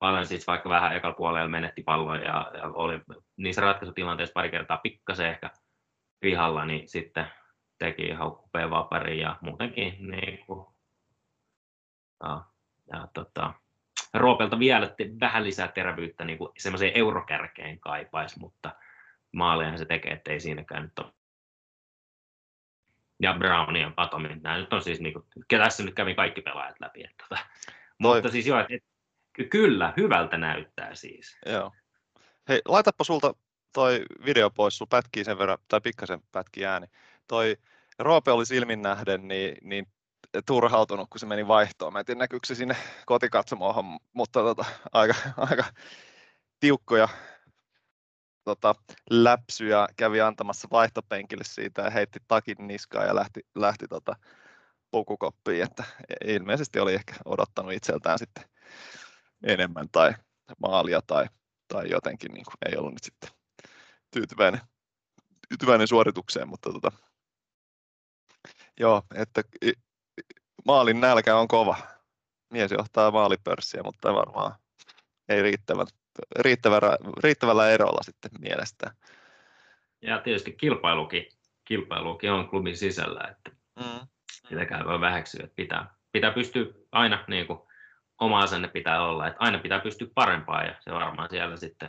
Valensits 0.00 0.46
vaikka 0.46 0.68
vähän 0.68 0.96
ekalla 0.96 1.16
puolella 1.16 1.48
menetti 1.48 1.82
pallon 1.82 2.20
ja, 2.20 2.50
ja 2.54 2.62
oli 2.64 3.00
niissä 3.36 3.62
ratkaisutilanteissa 3.62 4.32
pari 4.32 4.50
kertaa 4.50 4.80
pikkasen 4.82 5.28
ehkä 5.28 5.50
pihalla, 6.20 6.64
niin 6.64 6.88
sitten 6.88 7.26
teki 7.78 8.02
ihan 8.02 8.30
vapari 8.70 9.20
ja 9.20 9.38
muutenkin 9.40 10.10
niin 10.10 10.46
kuin, 10.46 10.66
ja, 12.22 12.44
ja 12.92 13.08
tota, 13.14 13.54
Roopelta 14.14 14.58
vielä 14.58 14.94
vähän 15.20 15.44
lisää 15.44 15.68
terävyyttä 15.68 16.24
niin 16.24 16.38
kuin 16.38 16.50
semmoiseen 16.58 16.92
eurokärkeen 16.94 17.80
kaipaisi, 17.80 18.38
mutta 18.38 18.70
maaliahan 19.32 19.78
se 19.78 19.84
tekee, 19.84 20.12
ettei 20.12 20.40
siinäkään 20.40 20.82
nyt 20.82 20.98
ole. 20.98 21.12
Ja 23.20 23.34
Browni 23.38 23.80
ja 23.80 23.90
Patomin, 23.96 24.42
nämä 24.42 24.58
nyt 24.58 24.72
on 24.72 24.82
siis, 24.82 25.00
niin 25.00 25.12
kuin, 25.12 25.24
tässä 25.48 25.82
nyt 25.82 25.94
kävi 25.94 26.14
kaikki 26.14 26.42
pelaajat 26.42 26.80
läpi. 26.80 27.04
Että, 27.04 27.24
tota. 27.28 27.40
Mutta 27.98 28.28
siis 28.28 28.46
joo, 28.46 28.60
että, 28.60 28.88
kyllä, 29.50 29.92
hyvältä 29.96 30.38
näyttää 30.38 30.94
siis. 30.94 31.38
Joo. 31.46 31.72
Hei, 32.48 32.60
laitapa 32.64 33.04
sulta 33.04 33.34
toi 33.72 34.04
video 34.24 34.50
pois, 34.50 34.78
sulla 34.78 34.88
pätkii 34.90 35.24
sen 35.24 35.38
verran, 35.38 35.58
tai 35.68 35.80
pikkasen 35.80 36.20
pätkii 36.32 36.64
ääni. 36.64 36.86
Toi 37.28 37.56
Roope 37.98 38.30
oli 38.30 38.46
silmin 38.46 38.82
nähden 38.82 39.28
niin, 39.28 39.56
niin 39.62 39.86
turhautunut, 40.46 41.10
kun 41.10 41.20
se 41.20 41.26
meni 41.26 41.48
vaihtoon. 41.48 41.92
Mä 41.92 41.98
en 41.98 42.04
tiedä, 42.04 42.18
näkyykö 42.18 42.46
se 42.46 42.54
sinne 42.54 42.76
kotikatsomoon, 43.06 43.98
mutta 44.12 44.40
tota, 44.40 44.64
aika, 44.92 45.14
aika 45.36 45.64
tiukkoja 46.60 47.08
tota, 48.48 48.74
läpsyjä 49.10 49.88
kävi 49.96 50.20
antamassa 50.20 50.68
vaihtopenkille 50.70 51.44
siitä 51.44 51.82
ja 51.82 51.90
heitti 51.90 52.18
takin 52.28 52.56
niskaan 52.66 53.06
ja 53.06 53.14
lähti, 53.14 53.40
lähti 53.54 53.88
tota, 53.88 54.16
pukukoppiin, 54.90 55.62
että 55.62 55.84
ilmeisesti 56.24 56.80
oli 56.80 56.94
ehkä 56.94 57.14
odottanut 57.24 57.72
itseltään 57.72 58.18
sitten 58.18 58.44
enemmän 59.42 59.88
tai 59.92 60.14
maalia 60.62 61.00
tai, 61.06 61.26
tai 61.68 61.90
jotenkin 61.90 62.32
niin 62.32 62.44
kuin, 62.44 62.72
ei 62.72 62.78
ollut 62.78 62.92
nyt 62.92 63.04
sitten 63.04 63.30
tyytyväinen, 64.10 64.60
tyytyväinen 65.48 65.88
suoritukseen, 65.88 66.48
mutta 66.48 66.72
tota, 66.72 66.92
joo, 68.80 69.02
että 69.14 69.42
maalin 70.64 71.00
nälkä 71.00 71.36
on 71.36 71.48
kova. 71.48 71.76
Mies 72.50 72.70
johtaa 72.70 73.10
maalipörssiä, 73.10 73.82
mutta 73.82 74.14
varmaan 74.14 74.54
ei 75.28 75.42
riittävän, 75.42 75.86
riittävällä, 76.38 76.96
riittävällä 77.22 77.70
erolla 77.70 78.02
sitten 78.02 78.30
mielestä. 78.40 78.90
Ja 80.02 80.18
tietysti 80.18 80.52
kilpailukin, 80.52 81.26
kilpailukin 81.64 82.32
on 82.32 82.48
klubin 82.48 82.76
sisällä, 82.76 83.28
että 83.30 83.50
mm. 83.76 84.08
sitäkään 84.48 84.86
voi 84.86 85.00
väheksyä, 85.00 85.44
että 85.44 85.56
pitää, 85.56 85.94
pitää 86.12 86.30
pystyä 86.30 86.66
aina 86.92 87.24
niin 87.28 87.46
kuin, 87.46 87.58
oma 88.20 88.40
asenne 88.40 88.68
pitää 88.68 89.06
olla, 89.06 89.26
että 89.26 89.40
aina 89.40 89.58
pitää 89.58 89.80
pystyä 89.80 90.08
parempaan 90.14 90.66
ja 90.66 90.74
se 90.80 90.92
varmaan 90.92 91.30
siellä 91.30 91.56
sitten 91.56 91.88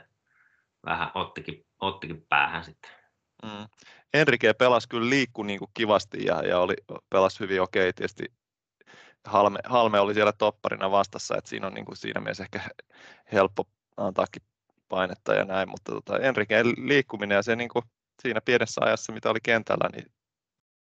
vähän 0.86 1.12
ottikin, 1.13 1.65
ottikin 1.79 2.25
päähän 2.29 2.63
sitten. 2.63 2.91
Mm. 3.43 3.67
Enrique 4.13 4.53
pelasi 4.53 4.89
kyllä 4.89 5.09
liikku 5.09 5.43
niin 5.43 5.59
kuin 5.59 5.71
kivasti 5.74 6.25
ja, 6.25 6.48
ja 6.48 6.59
oli, 6.59 6.74
pelasi 7.09 7.39
hyvin 7.39 7.62
okei. 7.62 7.93
Tietysti 7.93 8.25
Halme, 9.25 9.59
Halme 9.65 10.00
oli 10.00 10.13
siellä 10.13 10.31
topparina 10.31 10.91
vastassa, 10.91 11.38
että 11.38 11.50
siinä 11.50 11.67
on 11.67 11.74
niin 11.74 11.86
kuin 11.86 11.98
siinä 11.98 12.21
mielessä 12.21 12.43
ehkä 12.43 12.62
helppo 13.31 13.67
antaakin 14.00 14.41
painetta 14.89 15.34
ja 15.34 15.46
näin, 15.46 15.70
mutta 15.70 15.91
tota, 15.91 16.20
Enrique 16.20 16.63
liikkuminen 16.63 17.36
ja 17.36 17.44
se 17.44 17.56
niin 17.56 17.70
kuin 17.70 17.84
siinä 18.22 18.41
pienessä 18.41 18.82
ajassa, 18.84 19.13
mitä 19.13 19.29
oli 19.29 19.39
kentällä, 19.44 19.89
niin 19.94 20.12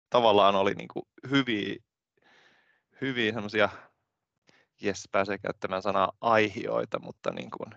tavallaan 0.10 0.56
oli 0.56 0.74
niin 0.74 0.88
kuin 0.88 1.06
hyviä, 1.30 1.76
hyviä 3.02 3.34
semmoisia, 3.34 3.70
jes, 4.82 5.10
pääsee 5.12 5.38
käyttämään 5.38 5.82
sanaa 5.82 6.12
aihioita, 6.22 7.00
mutta 7.00 7.32
niin 7.32 7.52
kuin, 7.52 7.72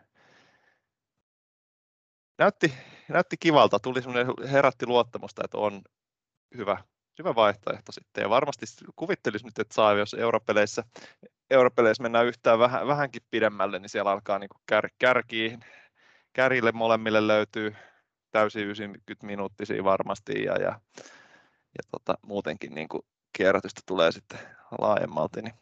näytti, 2.38 2.75
näytti 3.09 3.37
kivalta, 3.40 3.78
tuli 3.78 4.00
herätti 4.52 4.87
luottamusta, 4.87 5.43
että 5.45 5.59
on 5.59 5.83
hyvä, 6.57 6.85
hyvä 7.18 7.35
vaihtoehto 7.35 7.92
sitten. 7.92 8.23
Ja 8.23 8.30
varmasti 8.30 8.66
kuvittelisi 8.97 9.44
nyt, 9.44 9.59
että 9.59 9.75
saa, 9.75 9.92
jos 9.92 10.14
europeleissä, 10.14 10.85
europeleissä 11.50 12.02
mennään 12.02 12.26
yhtään 12.26 12.59
vähän, 12.59 12.87
vähänkin 12.87 13.23
pidemmälle, 13.30 13.78
niin 13.78 13.88
siellä 13.88 14.11
alkaa 14.11 14.38
niin 14.38 14.50
kär, 14.66 14.88
kärkiin. 14.99 15.61
Kärille 16.33 16.73
molemmille 16.73 17.26
löytyy 17.26 17.76
täysin 18.30 18.66
90 18.66 19.26
minuuttisia 19.26 19.85
varmasti 19.85 20.44
ja, 20.44 20.52
ja, 20.52 20.80
ja 21.78 21.83
tota, 21.90 22.18
muutenkin 22.23 22.75
niin 22.75 22.88
kuin 22.88 23.02
kierrätystä 23.37 23.80
tulee 23.87 24.12
sitten 24.12 24.38
laajemmalti. 24.78 25.42
Niin 25.42 25.54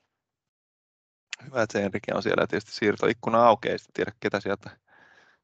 hyvä, 1.44 1.62
että 1.62 1.78
se 1.78 2.14
on 2.14 2.22
siellä 2.22 2.46
tietysti 2.46 2.72
siirtoikkuna 2.72 3.46
aukeaa, 3.46 3.72
ei 3.72 3.78
tiedä 3.94 4.12
ketä 4.20 4.40
sieltä 4.40 4.70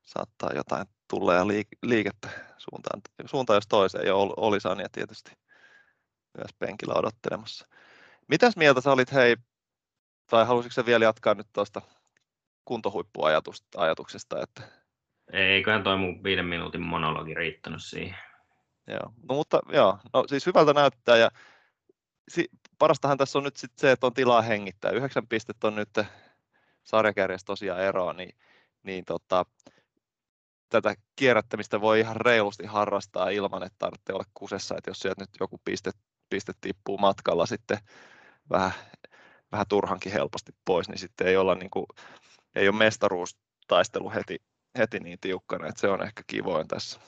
saattaa 0.03 0.51
jotain 0.55 0.87
tulla 1.11 1.35
ja 1.35 1.47
liikettä 1.83 2.29
suuntaan, 2.59 3.01
suuntaan 3.27 3.57
jos 3.57 3.69
toiseen 3.69 4.07
ja 4.07 4.15
oli 4.15 4.61
Sanja 4.61 4.89
tietysti 4.93 5.33
myös 6.39 6.55
penkillä 6.59 6.95
odottelemassa. 6.95 7.69
Mitäs 8.29 8.57
mieltä 8.57 8.81
sä 8.81 8.93
olit, 8.93 9.13
hei, 9.13 9.37
tai 10.31 10.47
halusitko 10.47 10.75
sä 10.75 10.87
vielä 10.87 11.05
jatkaa 11.05 11.35
nyt 11.35 11.47
tuosta 11.53 11.83
kuntohuippuajatuksesta? 12.65 14.43
Että... 14.43 14.63
Eiköhän 15.33 15.83
toi 15.83 15.97
mun 15.97 16.25
viiden 16.25 16.47
minuutin 16.47 16.83
monologi 16.83 17.35
riittänyt 17.35 17.83
siihen. 17.83 18.19
Joo, 18.87 19.13
no, 19.29 19.35
mutta 19.35 19.61
joo, 19.73 19.99
no 20.13 20.25
siis 20.27 20.47
hyvältä 20.47 20.73
näyttää 20.73 21.17
ja 21.17 21.31
si, 22.29 22.49
parastahan 22.79 23.19
tässä 23.19 23.39
on 23.39 23.45
nyt 23.45 23.57
sit 23.57 23.73
se, 23.77 23.93
että 23.93 24.07
on 24.07 24.15
tilaa 24.15 24.43
hengittää. 24.43 24.91
Yhdeksän 24.91 25.29
pistettä 25.29 25.67
on 25.67 25.75
nyt 25.75 25.99
sarjakärjessä 26.85 27.45
tosiaan 27.45 27.81
eroa, 27.81 28.13
niin, 28.13 28.39
niin 28.83 29.05
tota, 29.05 29.47
tätä 30.69 30.95
kierrättämistä 31.17 31.81
voi 31.81 32.01
ihan 32.01 32.17
reilusti 32.17 32.67
harrastaa 32.67 33.29
ilman, 33.29 33.63
että 33.63 33.77
tarvitsee 33.79 34.15
olla 34.15 34.31
kusessa, 34.35 34.75
että 34.79 34.91
jos 34.91 34.99
sieltä 34.99 35.23
nyt 35.23 35.31
joku 35.41 35.61
piste, 35.65 35.91
piste 36.31 36.53
tippuu 36.61 36.99
matkalla 36.99 37.47
sitten 37.47 37.79
vähän, 38.51 38.73
vähän 39.53 39.67
turhankin 39.69 40.13
helposti 40.13 40.53
pois, 40.65 40.89
niin 40.89 40.99
sitten 40.99 41.27
ei, 41.27 41.37
olla 41.37 41.55
niin 41.55 41.71
kuin, 41.71 41.87
ei 42.55 42.69
ole 42.69 42.77
mestaruustaistelu 42.77 44.11
heti, 44.11 44.43
heti 44.79 45.01
niin 45.01 45.19
tiukkana, 45.21 45.67
että 45.67 45.81
se 45.81 45.89
on 45.89 46.03
ehkä 46.03 46.23
kivoin 46.27 46.69
tässä, 46.69 47.01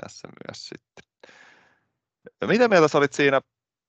tässä 0.00 0.28
myös 0.28 0.68
sitten. 0.68 1.04
Mitä 2.46 2.68
mieltä 2.68 2.88
sä 2.88 2.98
olit 2.98 3.12
siinä 3.12 3.40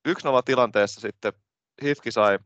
1-0 0.09 0.13
tilanteessa 0.45 1.01
sitten, 1.01 1.33
Hifki 1.83 2.11
sai 2.11 2.39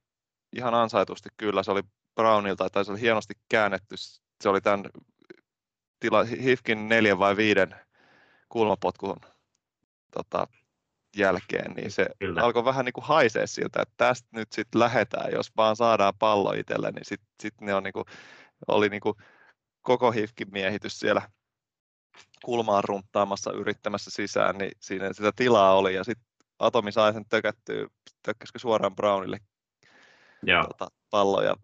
ihan 0.53 0.73
ansaitusti 0.73 1.29
kyllä, 1.37 1.63
se 1.63 1.71
oli 1.71 1.81
Brownilta, 2.15 2.69
tai 2.69 2.85
se 2.85 2.91
oli 2.91 3.01
hienosti 3.01 3.33
käännetty, 3.49 3.95
se 4.43 4.49
oli 4.49 4.61
tämän 4.61 4.83
tila, 5.99 6.23
Hifkin 6.23 6.89
neljän 6.89 7.19
vai 7.19 7.37
viiden 7.37 7.75
kulmapotkun 8.49 9.17
tota, 10.11 10.47
jälkeen, 11.17 11.71
niin 11.71 11.91
se 11.91 12.05
Kyllä. 12.19 12.41
alkoi 12.41 12.65
vähän 12.65 12.85
niin 12.85 12.93
kuin 12.93 13.05
haisee 13.05 13.47
siltä, 13.47 13.81
että 13.81 13.93
tästä 13.97 14.27
nyt 14.31 14.51
sitten 14.51 14.79
lähetään, 14.79 15.31
jos 15.31 15.51
vaan 15.57 15.75
saadaan 15.75 16.13
pallo 16.19 16.51
itselle, 16.51 16.91
niin 16.91 17.05
sitten 17.05 17.29
sit 17.41 17.61
ne 17.61 17.73
on 17.73 17.83
niin 17.83 17.93
kuin, 17.93 18.05
oli 18.67 18.89
niin 18.89 19.01
kuin 19.01 19.15
koko 19.81 20.11
Hifkin 20.11 20.47
miehitys 20.51 20.99
siellä 20.99 21.21
kulmaan 22.45 22.83
runttaamassa, 22.83 23.51
yrittämässä 23.51 24.11
sisään, 24.11 24.57
niin 24.57 24.71
siinä 24.79 25.13
sitä 25.13 25.31
tilaa 25.35 25.75
oli, 25.75 25.95
ja 25.95 26.03
sitten 26.03 26.27
Atomi 26.59 26.91
sai 26.91 27.13
sen 27.13 27.25
tökättyä, 27.29 27.87
tökkäskö 28.23 28.59
suoraan 28.59 28.95
Brownille 28.95 29.39
Tota, 30.67 30.87
pallo, 31.09 31.41
ja 31.41 31.55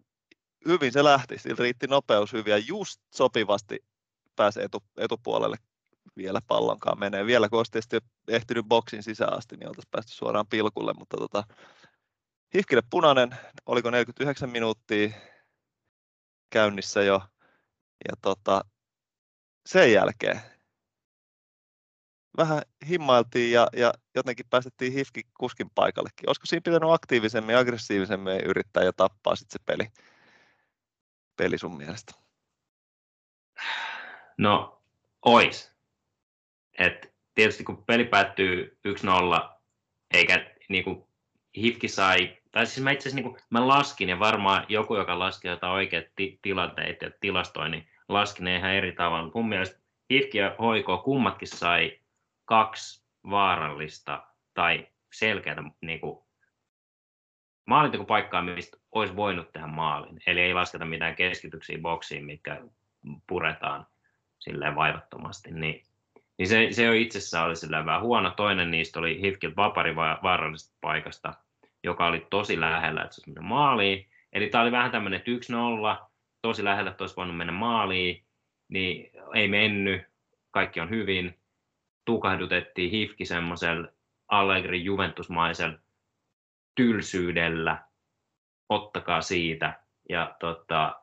hyvin 0.68 0.92
se 0.92 1.04
lähti, 1.04 1.38
sillä 1.38 1.56
riitti 1.58 1.86
nopeus 1.86 2.32
hyvin, 2.32 2.50
ja 2.50 2.58
just 2.58 3.00
sopivasti 3.14 3.84
pääsi 4.36 4.62
etu, 4.62 4.82
etupuolelle 4.96 5.56
vielä 6.16 6.40
pallonkaan 6.48 6.98
menee. 6.98 7.26
Vielä 7.26 7.48
kun 7.48 7.58
olisi 7.58 7.98
ehtinyt 8.28 8.66
boksin 8.66 9.02
sisään 9.02 9.38
asti, 9.38 9.56
niin 9.56 9.68
oltaisiin 9.68 9.90
päästy 9.90 10.12
suoraan 10.12 10.46
pilkulle, 10.46 10.92
mutta 10.98 11.16
tota, 11.16 11.44
Hifkille 12.54 12.82
punainen, 12.90 13.30
oliko 13.66 13.90
49 13.90 14.50
minuuttia 14.50 15.10
käynnissä 16.50 17.02
jo, 17.02 17.22
ja 18.08 18.14
tota, 18.22 18.64
sen 19.66 19.92
jälkeen 19.92 20.40
vähän 22.36 22.62
himmailtiin 22.88 23.52
ja, 23.52 23.68
ja 23.76 23.92
jotenkin 24.14 24.46
päästettiin 24.50 24.92
Hifki 24.92 25.22
kuskin 25.38 25.70
paikallekin. 25.74 26.28
Olisiko 26.28 26.46
siinä 26.46 26.62
pitänyt 26.64 26.90
aktiivisemmin, 26.90 27.56
aggressiivisemmin 27.56 28.40
yrittää 28.40 28.82
ja 28.82 28.92
tappaa 28.92 29.36
sitten 29.36 29.60
se 29.60 29.64
peli, 29.66 29.92
peli 31.36 31.58
sun 31.58 31.76
mielestä? 31.76 32.12
No, 34.38 34.82
ois. 35.22 35.73
Et 36.78 37.14
tietysti 37.34 37.64
kun 37.64 37.84
peli 37.84 38.04
päättyy 38.04 38.78
1-0, 38.88 39.48
eikä 40.14 40.54
niinku 40.68 41.08
Hifki 41.56 41.88
sai, 41.88 42.38
tai 42.52 42.66
siis 42.66 42.84
mä 42.84 42.90
itse 42.90 43.08
asiassa 43.08 43.22
niinku, 43.22 43.38
mä 43.50 43.68
laskin, 43.68 44.08
ja 44.08 44.18
varmaan 44.18 44.66
joku, 44.68 44.96
joka 44.96 45.18
laski 45.18 45.48
jotain 45.48 45.72
oikeat 45.72 46.04
ti- 46.16 46.38
tilanteet 46.42 47.02
ja 47.02 47.10
tilastoi, 47.20 47.70
niin 47.70 47.88
laski 48.08 48.44
ne 48.44 48.56
ihan 48.56 48.74
eri 48.74 48.92
tavalla. 48.92 49.30
Mun 49.34 49.48
mielestä 49.48 49.80
Hifki 50.12 50.38
ja 50.38 50.50
HK 50.50 51.04
kummatkin 51.04 51.48
sai 51.48 52.00
kaksi 52.44 53.04
vaarallista 53.30 54.26
tai 54.54 54.88
selkeää 55.12 55.70
niinku, 55.80 56.26
maalintekopaikkaa, 57.66 58.42
mistä 58.42 58.76
olisi 58.92 59.16
voinut 59.16 59.52
tehdä 59.52 59.66
maalin. 59.66 60.20
Eli 60.26 60.40
ei 60.40 60.54
lasketa 60.54 60.84
mitään 60.84 61.16
keskityksiä 61.16 61.78
boksiin, 61.78 62.24
mitkä 62.24 62.60
puretaan 63.26 63.86
silleen 64.38 64.74
vaivattomasti, 64.74 65.50
niin, 65.50 65.82
niin 66.38 66.48
se, 66.48 66.68
se 66.70 66.84
jo 66.84 66.92
itsessään 66.92 67.46
oli 67.46 67.56
silleen 67.56 67.86
vähän 67.86 68.02
huono. 68.02 68.30
Toinen 68.30 68.70
niistä 68.70 68.98
oli 68.98 69.20
Hifkil 69.22 69.52
Vapari 69.56 69.96
vaarallisesta 69.96 70.76
paikasta, 70.80 71.34
joka 71.84 72.06
oli 72.06 72.26
tosi 72.30 72.60
lähellä, 72.60 73.02
että 73.02 73.14
se 73.14 73.22
olisi 73.26 73.40
maaliin. 73.40 74.08
Eli 74.32 74.48
tämä 74.48 74.62
oli 74.62 74.72
vähän 74.72 74.90
tämmöinen, 74.90 75.18
että 75.18 75.30
1-0, 76.00 76.06
tosi 76.42 76.64
lähellä, 76.64 76.90
että 76.90 77.04
olisi 77.04 77.16
voinut 77.16 77.36
mennä 77.36 77.52
maaliin, 77.52 78.24
niin 78.68 79.10
ei 79.34 79.48
mennyt, 79.48 80.02
kaikki 80.50 80.80
on 80.80 80.90
hyvin. 80.90 81.38
Tukahdutettiin 82.04 82.90
Hifki 82.90 83.24
semmoisella 83.24 83.88
Allegri 84.28 84.84
Juventusmaisella 84.84 85.78
tylsyydellä, 86.74 87.84
ottakaa 88.68 89.20
siitä. 89.20 89.80
Ja 90.08 90.36
tota, 90.40 91.02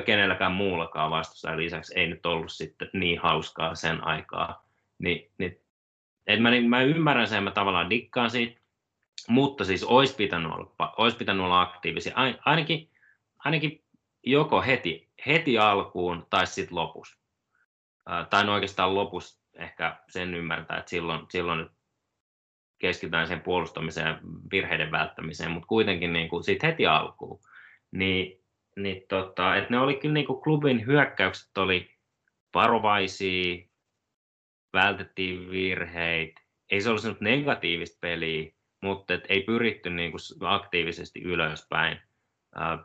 kenelläkään 0.00 0.52
muullakaan 0.52 1.10
vastustajan 1.10 1.58
lisäksi 1.58 2.00
ei 2.00 2.06
nyt 2.06 2.26
ollut 2.26 2.52
sitten 2.52 2.90
niin 2.92 3.20
hauskaa 3.20 3.74
sen 3.74 4.06
aikaa. 4.06 4.64
Ni, 4.98 5.30
niin, 5.38 5.60
et 6.26 6.42
mä, 6.42 6.50
niin, 6.50 6.70
mä 6.70 6.82
ymmärrän 6.82 7.26
sen, 7.26 7.42
mä 7.42 7.50
tavallaan 7.50 7.90
dikkaan 7.90 8.30
siitä, 8.30 8.60
mutta 9.28 9.64
siis 9.64 9.84
olisi 9.84 10.14
pitänyt 10.14 10.52
olla, 10.52 10.94
olisi 10.96 11.16
pitänyt 11.16 11.44
olla 11.44 11.60
aktiivisia, 11.60 12.14
ainakin, 12.44 12.90
ainakin 13.38 13.84
joko 14.26 14.62
heti, 14.62 15.08
heti 15.26 15.58
alkuun 15.58 16.26
tai 16.30 16.46
sitten 16.46 16.76
lopussa. 16.76 17.18
Tai 18.30 18.44
no 18.44 18.54
oikeastaan 18.54 18.94
lopussa 18.94 19.40
ehkä 19.54 19.96
sen 20.08 20.34
ymmärtää, 20.34 20.78
että 20.78 20.90
silloin, 20.90 21.26
silloin 21.28 21.70
keskitytään 22.78 23.28
sen 23.28 23.40
puolustamiseen 23.40 24.06
ja 24.06 24.18
virheiden 24.52 24.90
välttämiseen, 24.90 25.50
mutta 25.50 25.66
kuitenkin 25.66 26.12
niin 26.12 26.28
kuin 26.28 26.44
sit 26.44 26.62
heti 26.62 26.86
alkuun. 26.86 27.40
Niin, 27.90 28.39
niin 28.82 29.02
tota, 29.08 29.56
että 29.56 29.70
ne 29.70 29.80
oli 29.80 29.94
kyllä 29.94 30.14
niin 30.14 30.26
kuin 30.26 30.42
klubin 30.42 30.86
hyökkäykset 30.86 31.58
oli 31.58 31.90
varovaisia, 32.54 33.66
vältettiin 34.72 35.50
virheitä, 35.50 36.40
ei 36.70 36.80
se 36.80 36.90
ollut 36.90 37.20
negatiivista 37.20 37.98
peliä, 38.00 38.52
mutta 38.80 39.14
et 39.14 39.24
ei 39.28 39.42
pyritty 39.42 39.90
niin 39.90 40.10
kuin 40.10 40.20
aktiivisesti 40.40 41.22
ylöspäin. 41.22 42.00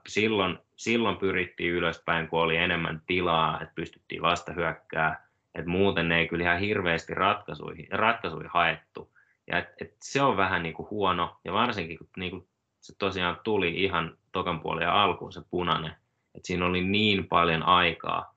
Silloin, 0.07 0.57
silloin 0.75 1.17
pyrittiin 1.17 1.71
ylöspäin, 1.71 2.27
kun 2.27 2.39
oli 2.39 2.57
enemmän 2.57 3.01
tilaa, 3.07 3.61
että 3.61 3.75
pystyttiin 3.75 4.21
vasta 4.21 4.53
hyökkää. 4.53 5.25
Et 5.55 5.65
muuten 5.65 6.11
ei 6.11 6.27
kyllä 6.27 6.43
ihan 6.43 6.59
hirveästi 6.59 7.13
ratkaisuihin, 7.13 7.87
ratkaisuihin 7.91 8.49
haettu. 8.53 9.13
Ja 9.47 9.57
et, 9.57 9.67
et 9.81 9.95
se 10.01 10.21
on 10.21 10.37
vähän 10.37 10.63
niin 10.63 10.75
kuin 10.75 10.89
huono, 10.89 11.39
ja 11.43 11.53
varsinkin 11.53 11.97
kun 11.97 12.07
niin 12.17 12.31
kuin 12.31 12.47
se 12.85 12.95
tosiaan 12.97 13.37
tuli 13.43 13.83
ihan 13.83 14.17
tokan 14.31 14.59
puolen 14.59 14.89
alkuun 14.89 15.33
se 15.33 15.41
punainen, 15.49 15.91
että 16.35 16.47
siinä 16.47 16.65
oli 16.65 16.83
niin 16.83 17.27
paljon 17.27 17.63
aikaa, 17.63 18.35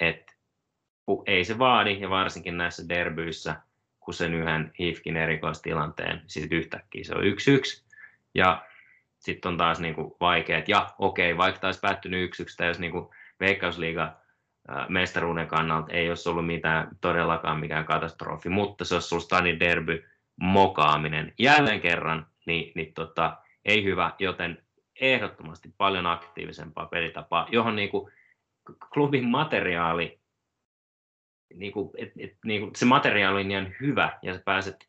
että 0.00 0.32
ei 1.26 1.44
se 1.44 1.58
vaadi, 1.58 2.00
ja 2.00 2.10
varsinkin 2.10 2.56
näissä 2.56 2.88
derbyissä, 2.88 3.56
kun 4.00 4.14
sen 4.14 4.34
yhden 4.34 4.72
Hifkin 4.78 5.16
erikoistilanteen, 5.16 6.22
sitten 6.26 6.58
yhtäkkiä 6.58 7.04
se 7.04 7.14
on 7.14 7.24
yksi 7.24 7.52
yksi, 7.52 7.84
ja 8.34 8.64
sitten 9.18 9.48
on 9.48 9.58
taas 9.58 9.80
niinku 9.80 10.16
vaikea, 10.20 10.58
että 10.58 10.70
ja 10.70 10.94
okei, 10.98 11.32
okay, 11.32 11.38
vaikka 11.38 11.60
taisi 11.60 11.80
päättynyt 11.80 12.24
yksi 12.24 12.42
yksi, 12.42 12.64
jos 12.64 12.78
niinku 12.78 13.14
Veikkausliiga 13.40 14.16
mestaruuden 14.88 15.48
kannalta 15.48 15.92
ei 15.92 16.08
olisi 16.08 16.28
ollut 16.28 16.46
mitään 16.46 16.88
todellakaan 17.00 17.60
mikään 17.60 17.84
katastrofi, 17.84 18.48
mutta 18.48 18.84
se 18.84 18.94
olisi 18.94 19.14
ollut 19.14 19.24
Stadin 19.24 19.60
derby, 19.60 20.04
mokaaminen 20.40 21.32
jälleen 21.38 21.80
kerran, 21.80 22.26
niin, 22.46 22.72
niin 22.74 22.94
tota, 22.94 23.36
ei 23.66 23.84
hyvä, 23.84 24.12
joten 24.18 24.62
ehdottomasti 25.00 25.74
paljon 25.78 26.06
aktiivisempaa 26.06 26.86
pelitapaa, 26.86 27.48
johon 27.50 27.76
niin 27.76 27.88
kuin 27.88 28.12
klubin 28.92 29.28
materiaali, 29.28 30.20
niin 31.54 31.72
kuin, 31.72 31.90
et, 31.98 32.12
et, 32.18 32.38
niin 32.44 32.60
kuin 32.60 32.76
se 32.76 32.84
materiaali 32.84 33.40
on 33.40 33.50
ihan 33.50 33.74
hyvä 33.80 34.18
ja 34.22 34.34
sä 34.34 34.42
pääset 34.44 34.88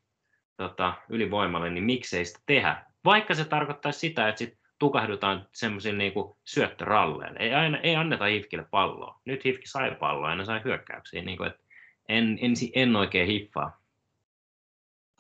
tota, 0.58 0.94
ylivoimalle, 1.10 1.70
niin 1.70 1.84
miksei 1.84 2.26
sitä 2.26 2.40
tehdä? 2.46 2.86
Vaikka 3.06 3.34
se 3.34 3.46
tarkoittaisi 3.46 4.00
sitä, 4.00 4.28
että 4.28 4.40
sit 4.40 4.58
tukahdutaan 4.80 5.48
semmoisille 5.54 5.98
niin 5.98 6.14
syöttöralleille. 6.46 7.40
Ei, 7.40 7.54
aina, 7.54 7.78
ei 7.78 7.96
anneta 7.96 8.26
Hifkille 8.26 8.66
palloa. 8.72 9.22
Nyt 9.26 9.46
Hifki 9.46 9.68
sai 9.68 9.96
palloa 9.96 10.36
ne 10.36 10.46
sai 10.46 10.62
hyökkäyksiä. 10.64 11.22
Niin 11.22 11.38
kuin, 11.38 11.48
että 11.48 11.64
en, 12.10 12.40
en, 12.42 12.54
en 12.76 12.96
oikein 12.96 13.28
hiffaa. 13.28 13.80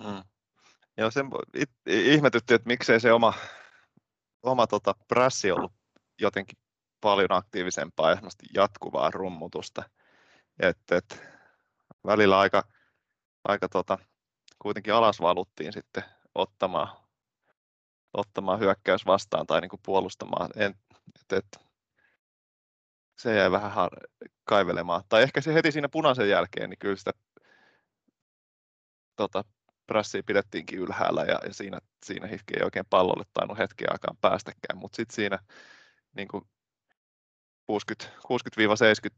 Mm. 0.04 0.24
Joo, 0.98 1.12
sen 1.12 1.26
ihmetytti, 1.88 2.54
että 2.54 2.68
miksei 2.68 3.00
se 3.00 3.14
oma, 3.14 3.34
oma 4.44 4.68
tota, 4.68 4.96
prässi 5.08 5.52
ollut 5.52 5.74
jotenkin 6.22 6.58
paljon 7.02 7.32
aktiivisempaa 7.32 8.12
ja 8.12 8.18
jatkuvaa 8.54 9.12
rummutusta. 9.12 9.90
Et, 10.60 10.78
et, 10.92 11.22
välillä 12.06 12.40
aika, 12.40 12.64
aika 13.44 13.70
tota, 13.70 13.98
kuitenkin 14.60 14.94
alas 14.94 15.22
valuttiin 15.22 15.74
sitten 15.74 16.04
ottamaan, 16.36 17.08
ottamaan 18.14 18.60
hyökkäys 18.60 19.06
vastaan 19.06 19.48
tai 19.48 19.62
niin 19.62 19.70
kuin 19.70 19.82
puolustamaan. 19.86 20.50
En, 20.56 20.76
et, 21.20 21.38
et, 21.38 21.68
se 23.18 23.36
jäi 23.36 23.52
vähän 23.52 23.90
kaivelemaan. 24.44 25.04
Tai 25.10 25.24
ehkä 25.24 25.42
se 25.42 25.54
heti 25.54 25.72
siinä 25.72 25.90
punaisen 25.90 26.30
jälkeen, 26.30 26.70
niin 26.70 26.80
kyllä 26.80 26.96
sitä 26.96 27.12
tota, 29.16 29.44
prässiä 29.88 30.24
pidettiinkin 30.24 30.80
ylhäällä 30.80 31.22
ja, 31.22 31.40
ja 31.44 31.54
siinä, 31.54 31.80
siinä 32.06 32.28
Hifki 32.28 32.54
ei 32.58 32.64
oikein 32.64 32.86
pallolle 32.90 33.24
tainnut 33.34 33.58
hetken 33.58 33.92
aikaan 33.92 34.18
päästäkään, 34.22 34.78
mutta 34.78 34.96
sitten 34.96 35.16
siinä 35.16 35.40
niin 36.16 36.28
60, 37.68 38.18
60-75 39.08 39.12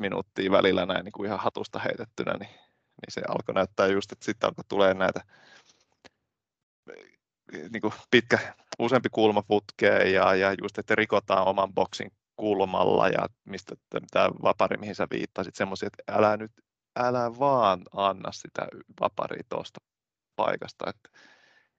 minuuttia 0.00 0.50
välillä 0.50 0.86
näin 0.86 1.04
niin 1.04 1.12
kuin 1.12 1.26
ihan 1.26 1.40
hatusta 1.40 1.78
heitettynä, 1.78 2.32
niin, 2.32 2.50
niin 2.50 3.10
se 3.10 3.22
alkoi 3.28 3.54
näyttää 3.54 3.86
just, 3.86 4.12
että 4.12 4.24
sitten 4.24 4.48
alkoi 4.48 4.64
tulee 4.68 4.94
näitä 4.94 5.20
niin 7.52 7.80
kuin 7.80 7.94
pitkä, 8.10 8.38
useampi 8.78 9.08
kulma 9.12 9.42
putkeen 9.42 10.12
ja, 10.12 10.34
ja 10.34 10.54
just, 10.62 10.78
että 10.78 10.94
rikotaan 10.94 11.46
oman 11.48 11.74
boksin 11.74 12.10
kulmalla 12.36 13.08
ja 13.08 13.28
mistä 13.44 13.74
tämä 14.10 14.28
vapari, 14.42 14.76
mihin 14.76 14.94
sä 14.94 15.06
viittasit, 15.10 15.54
semmoisia, 15.54 15.86
että 15.86 16.12
älä 16.16 16.36
nyt 16.36 16.52
älä 16.96 17.38
vaan 17.38 17.82
anna 17.92 18.32
sitä 18.32 18.68
vaparia 19.00 19.42
tuosta 19.48 19.80
paikasta, 20.36 20.90
että, 20.90 21.08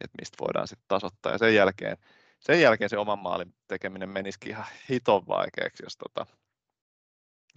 että 0.02 0.18
mistä 0.22 0.38
voidaan 0.40 0.68
sitten 0.68 0.86
tasoittaa. 0.88 1.32
Ja 1.32 1.38
sen 1.38 1.56
jälkeen, 1.56 1.98
sen 2.40 2.62
jälkeen 2.62 2.90
se 2.90 2.98
oman 2.98 3.20
maalin 3.20 3.54
tekeminen 3.68 4.10
menisikin 4.10 4.50
ihan 4.50 4.66
hiton 4.90 5.28
vaikeaksi, 5.28 5.84
jos 5.84 5.98
tota, 5.98 6.26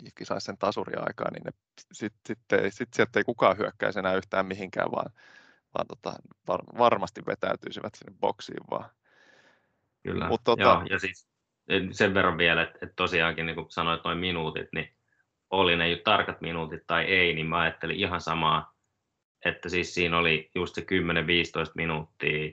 Ifki 0.06 0.24
saisi 0.24 0.44
sen 0.44 0.58
tasuria 0.58 1.02
aikaa, 1.06 1.30
niin 1.30 1.54
sitten 1.92 2.20
sit, 2.26 2.38
sit, 2.50 2.74
sit 2.74 2.88
sieltä 2.94 3.18
ei 3.18 3.24
kukaan 3.24 3.58
hyökkäisi 3.58 3.98
enää 3.98 4.14
yhtään 4.14 4.46
mihinkään, 4.46 4.90
vaan, 4.90 5.12
vaan 5.78 5.86
tota, 5.86 6.12
var, 6.48 6.60
varmasti 6.78 7.20
vetäytyisivät 7.26 7.94
sinne 7.94 8.12
boksiin 8.20 8.64
vaan. 8.70 8.90
Kyllä, 10.02 10.28
Mut, 10.28 10.40
tota, 10.44 10.62
Joo, 10.62 10.82
ja 10.90 10.98
siis 10.98 11.28
sen 11.90 12.14
verran 12.14 12.38
vielä, 12.38 12.62
että, 12.62 12.78
että 12.82 12.96
tosiaankin 12.96 13.46
niin 13.46 13.54
kuin 13.54 13.70
sanoit 13.70 14.04
noin 14.04 14.18
minuutit, 14.18 14.68
niin 14.72 14.94
oli 15.50 15.76
ne 15.76 15.96
tarkat 16.04 16.40
minuutit 16.40 16.86
tai 16.86 17.04
ei, 17.04 17.34
niin 17.34 17.46
mä 17.46 17.58
ajattelin 17.58 17.96
ihan 17.96 18.20
samaa 18.20 18.69
että 19.44 19.68
siis 19.68 19.94
siinä 19.94 20.18
oli 20.18 20.50
just 20.55 20.74
se 20.74 20.81
10-15 20.81 20.85
minuuttia, 21.74 22.53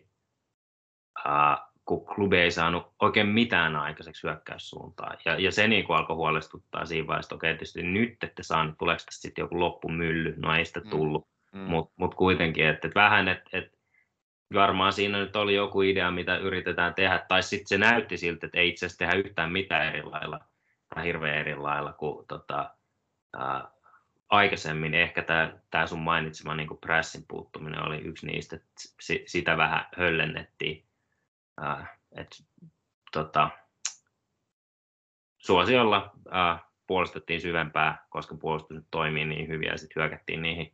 ää, 1.26 1.68
kun 1.86 2.06
klubi 2.06 2.38
ei 2.38 2.52
saanut 2.52 2.94
oikein 3.02 3.28
mitään 3.28 3.76
aikaiseksi 3.76 4.24
hyökkäyssuuntaan. 4.24 5.18
Ja, 5.26 5.40
ja 5.40 5.52
se 5.52 5.68
niin 5.68 5.86
kuin 5.86 5.98
alkoi 5.98 6.16
huolestuttaa 6.16 6.86
siinä 6.86 7.08
vaiheessa, 7.08 7.28
että 7.28 7.36
okei, 7.36 7.54
tietysti 7.54 7.84
nyt 7.84 8.24
ette 8.24 8.44
saanut, 8.44 8.78
tuleeko 8.78 9.02
tästä 9.06 9.22
sitten 9.22 9.44
joku 9.44 9.60
loppumylly, 9.60 10.34
no 10.38 10.56
ei 10.56 10.66
sitä 10.66 10.80
mm, 10.80 10.90
tullut, 10.90 11.28
mm. 11.54 11.60
mm. 11.60 11.66
mutta 11.66 11.94
mut 11.98 12.16
kuitenkin, 12.16 12.66
että 12.66 12.88
et 12.88 12.96
vähän, 12.96 13.28
että 13.28 13.50
et, 13.54 13.78
varmaan 14.54 14.94
siinä 14.94 15.18
nyt 15.18 15.36
oli 15.36 15.56
joku 15.56 15.82
idea, 15.82 16.12
mitä 16.12 16.38
yritetään 16.38 16.94
tehdä, 16.94 17.26
tai 17.28 17.44
sitten 17.44 17.68
se 17.68 17.78
näytti 17.78 18.18
siltä, 18.18 18.46
että 18.46 18.60
ei 18.60 18.70
itse 18.70 18.86
asiassa 18.86 19.00
tehdä 19.00 19.28
yhtään 19.28 19.52
mitään 19.52 19.88
eri 19.88 20.04
lailla, 20.04 20.40
tai 20.96 21.06
hirveän 21.06 21.38
eri 21.38 21.56
lailla 21.56 21.94
kuin 21.94 22.28
tota, 22.28 22.76
ää, 23.38 23.72
aikaisemmin 24.30 24.94
ehkä 24.94 25.22
tämä, 25.22 25.58
tämä 25.72 25.88
sun 25.88 26.00
mainitsema 26.00 26.56
niin 26.56 26.68
kuin 26.68 26.80
pressin 26.80 27.26
puuttuminen 27.28 27.88
oli 27.88 27.98
yksi 27.98 28.26
niistä, 28.26 28.56
että 28.56 28.72
sitä 29.26 29.58
vähän 29.58 29.86
höllennettiin. 29.98 30.84
Äh, 31.64 31.90
että, 32.18 32.36
tota, 33.12 33.50
suosiolla 35.38 36.12
äh, 36.36 36.64
puolustettiin 36.88 37.42
syvempää, 37.42 38.06
koska 38.10 38.36
puolustus 38.36 38.84
toimii 38.92 39.26
niin 39.26 39.48
hyvin 39.48 39.68
ja 39.68 39.78
sitten 39.78 40.02
hyökättiin 40.02 40.42
niihin 40.42 40.74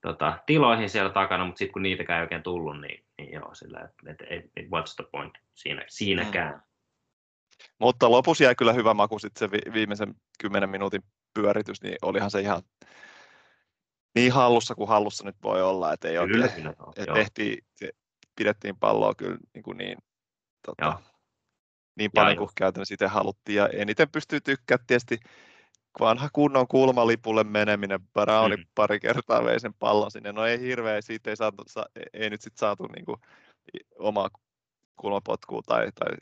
tota, 0.00 0.38
tiloihin 0.46 0.90
siellä 0.90 1.10
takana, 1.10 1.44
mutta 1.44 1.58
sitten 1.58 1.72
kun 1.72 1.82
niitäkään 1.82 2.18
ei 2.18 2.22
oikein 2.22 2.42
tullut, 2.42 2.80
niin, 2.80 3.04
niin 3.18 3.32
joo, 3.32 3.54
sillä, 3.54 3.80
että 3.80 4.10
et, 4.10 4.22
et, 4.30 4.50
et, 4.56 4.66
what's 4.66 4.94
the 4.96 5.04
point 5.12 5.34
siinä, 5.54 5.84
siinäkään. 5.88 6.54
Mm. 6.54 6.60
Mutta 7.78 8.10
lopussa 8.10 8.44
jäi 8.44 8.54
kyllä 8.54 8.72
hyvä 8.72 8.94
maku 8.94 9.18
sitten 9.18 9.50
se 9.50 9.72
viimeisen 9.72 10.14
kymmenen 10.40 10.70
minuutin 10.70 11.02
pyöritys, 11.34 11.82
niin 11.82 11.96
olihan 12.02 12.30
se 12.30 12.40
ihan 12.40 12.62
niin 14.14 14.32
hallussa 14.32 14.74
kuin 14.74 14.88
hallussa 14.88 15.24
nyt 15.24 15.36
voi 15.42 15.62
olla, 15.62 15.92
että 15.92 16.08
ei 16.08 16.14
kyllä, 16.26 16.44
oikein, 16.44 16.62
kyllä, 16.62 16.74
että 16.96 17.14
tehtiin, 17.14 17.64
se, 17.74 17.90
pidettiin 18.36 18.76
palloa 18.76 19.14
kyllä 19.14 19.38
niin, 19.54 19.62
kuin 19.62 19.76
niin, 19.76 19.98
tota, 20.66 21.02
niin 21.96 22.10
paljon 22.14 22.36
kuin 22.36 22.50
käytännössä 22.54 22.94
itse 22.94 23.06
haluttiin, 23.06 23.56
ja 23.56 23.68
eniten 23.68 24.10
pystyy 24.10 24.40
tykkäämään 24.40 24.86
tietysti 24.86 25.18
vanha 26.00 26.28
kunnon 26.32 26.68
kulmalipulle 26.68 27.44
meneminen, 27.44 28.00
Browni 28.12 28.56
mm. 28.56 28.64
pari 28.74 29.00
kertaa 29.00 29.44
vei 29.44 29.60
sen 29.60 29.74
pallon 29.74 30.10
sinne, 30.10 30.32
no 30.32 30.46
ei 30.46 30.60
hirveä, 30.60 31.00
siitä 31.00 31.30
ei, 31.30 31.36
saatu, 31.36 31.64
ei 32.12 32.30
nyt 32.30 32.40
sitten 32.40 32.58
saatu 32.58 32.86
niin 32.86 33.04
kuin 33.04 33.20
omaa 33.98 34.30
kulmapotkua 34.96 35.62
tai, 35.66 35.88
tai 35.94 36.16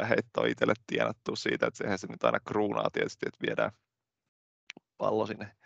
ja 0.00 0.06
heitto 0.06 0.40
on 0.40 0.48
itselle 0.48 0.74
tienattu 0.86 1.36
siitä, 1.36 1.66
että 1.66 1.78
sehän 1.78 1.98
se 1.98 2.06
nyt 2.06 2.24
aina 2.24 2.40
kruunaa 2.40 2.90
tietysti, 2.92 3.26
että 3.26 3.46
viedään 3.46 3.72
pallo 4.98 5.26
sinne 5.26 5.56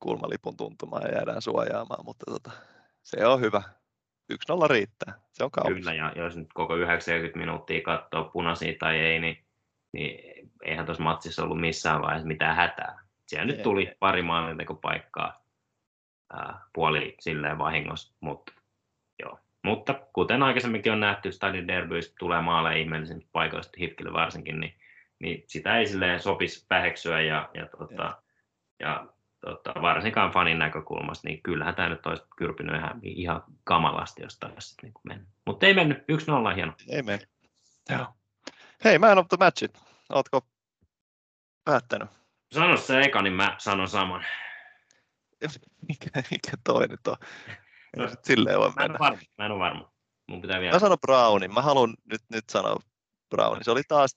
kulmalipun 0.00 0.56
tuntumaan 0.56 1.02
ja 1.02 1.14
jäädään 1.14 1.42
suojaamaan, 1.42 2.04
mutta 2.04 2.24
tota, 2.30 2.50
se 3.02 3.26
on 3.26 3.40
hyvä. 3.40 3.62
1-0 4.32 4.36
riittää, 4.70 5.14
se 5.32 5.44
on 5.44 5.50
kaunis. 5.50 5.76
Kyllä, 5.76 5.94
ja 5.94 6.12
jos 6.16 6.36
nyt 6.36 6.52
koko 6.54 6.76
90 6.76 7.38
minuuttia 7.38 7.82
katsoo 7.82 8.24
punaisia 8.24 8.74
tai 8.78 9.00
ei, 9.00 9.18
niin, 9.18 9.44
niin 9.92 10.50
eihän 10.64 10.86
tuossa 10.86 11.02
matsissa 11.02 11.42
ollut 11.42 11.60
missään 11.60 12.02
vaiheessa 12.02 12.28
mitään 12.28 12.56
hätää. 12.56 12.98
Siellä 13.26 13.46
nyt 13.46 13.62
tuli 13.62 13.96
pari 14.00 14.22
maalintekopaikkaa 14.22 15.44
ää, 16.32 16.60
puoli 16.72 17.16
silleen 17.20 17.58
vahingossa, 17.58 18.14
mutta 18.20 18.52
joo. 19.22 19.38
Mutta 19.62 19.94
kuten 20.12 20.42
aikaisemminkin 20.42 20.92
on 20.92 21.00
nähty, 21.00 21.32
Stadin 21.32 21.68
derbyistä 21.68 22.14
tulee 22.18 22.40
maaleja 22.40 22.76
ihmeellisen 22.76 23.22
paikoista 23.32 23.76
Hifkille 23.80 24.12
varsinkin, 24.12 24.60
niin, 24.60 24.74
niin 25.18 25.44
sitä 25.46 25.78
ei 25.78 25.86
silleen 25.86 26.20
sopisi 26.20 26.66
väheksyä 26.70 27.20
ja, 27.20 27.48
ja, 27.54 27.66
tota, 27.66 28.22
ja 28.80 29.06
tota, 29.40 29.82
varsinkaan 29.82 30.32
fanin 30.32 30.58
näkökulmasta, 30.58 31.28
niin 31.28 31.42
kyllähän 31.42 31.74
tämä 31.74 31.88
nyt 31.88 32.06
olisi 32.06 32.22
kyrpinyt 32.36 32.76
ihan, 32.76 33.00
ihan 33.02 33.44
kamalasti, 33.64 34.22
jos 34.22 34.38
taas 34.38 34.76
niin 34.82 34.92
mennyt. 35.02 35.28
Mutta 35.46 35.66
ei 35.66 35.74
mennyt, 35.74 35.98
1-0 35.98 36.54
hieno. 36.54 36.72
Ei 36.88 37.02
mennyt. 37.02 37.28
Joo. 37.90 38.06
Hei, 38.84 38.98
man 38.98 39.18
of 39.18 39.28
the 39.28 39.36
matchit. 39.40 39.78
Oletko 40.08 40.46
päättänyt? 41.64 42.08
Sano 42.52 42.76
se 42.76 43.00
eka, 43.00 43.22
niin 43.22 43.32
mä 43.32 43.54
sanon 43.58 43.88
saman. 43.88 44.24
mikä, 45.88 46.10
mikä 46.30 46.52
toi 46.64 46.88
nyt 46.88 47.06
on? 47.06 47.16
No, 47.96 48.08
silleen 48.22 48.58
voi 48.58 48.72
mä 48.76 48.84
en 48.84 48.90
ole 48.90 48.98
varma. 48.98 49.18
Mä 49.38 49.46
en 49.46 49.52
ole 49.52 49.58
varma. 49.58 49.92
Mun 50.26 50.40
pitää 50.40 50.60
vielä... 50.60 50.72
Mä 50.72 50.78
sanon 50.78 50.98
Brownin. 51.00 51.54
Mä 51.54 51.62
haluan 51.62 51.94
nyt, 52.04 52.22
nyt 52.28 52.44
sanoa 52.50 52.76
Brownin. 53.30 53.64
Se 53.64 53.70
oli 53.70 53.82
taas, 53.88 54.16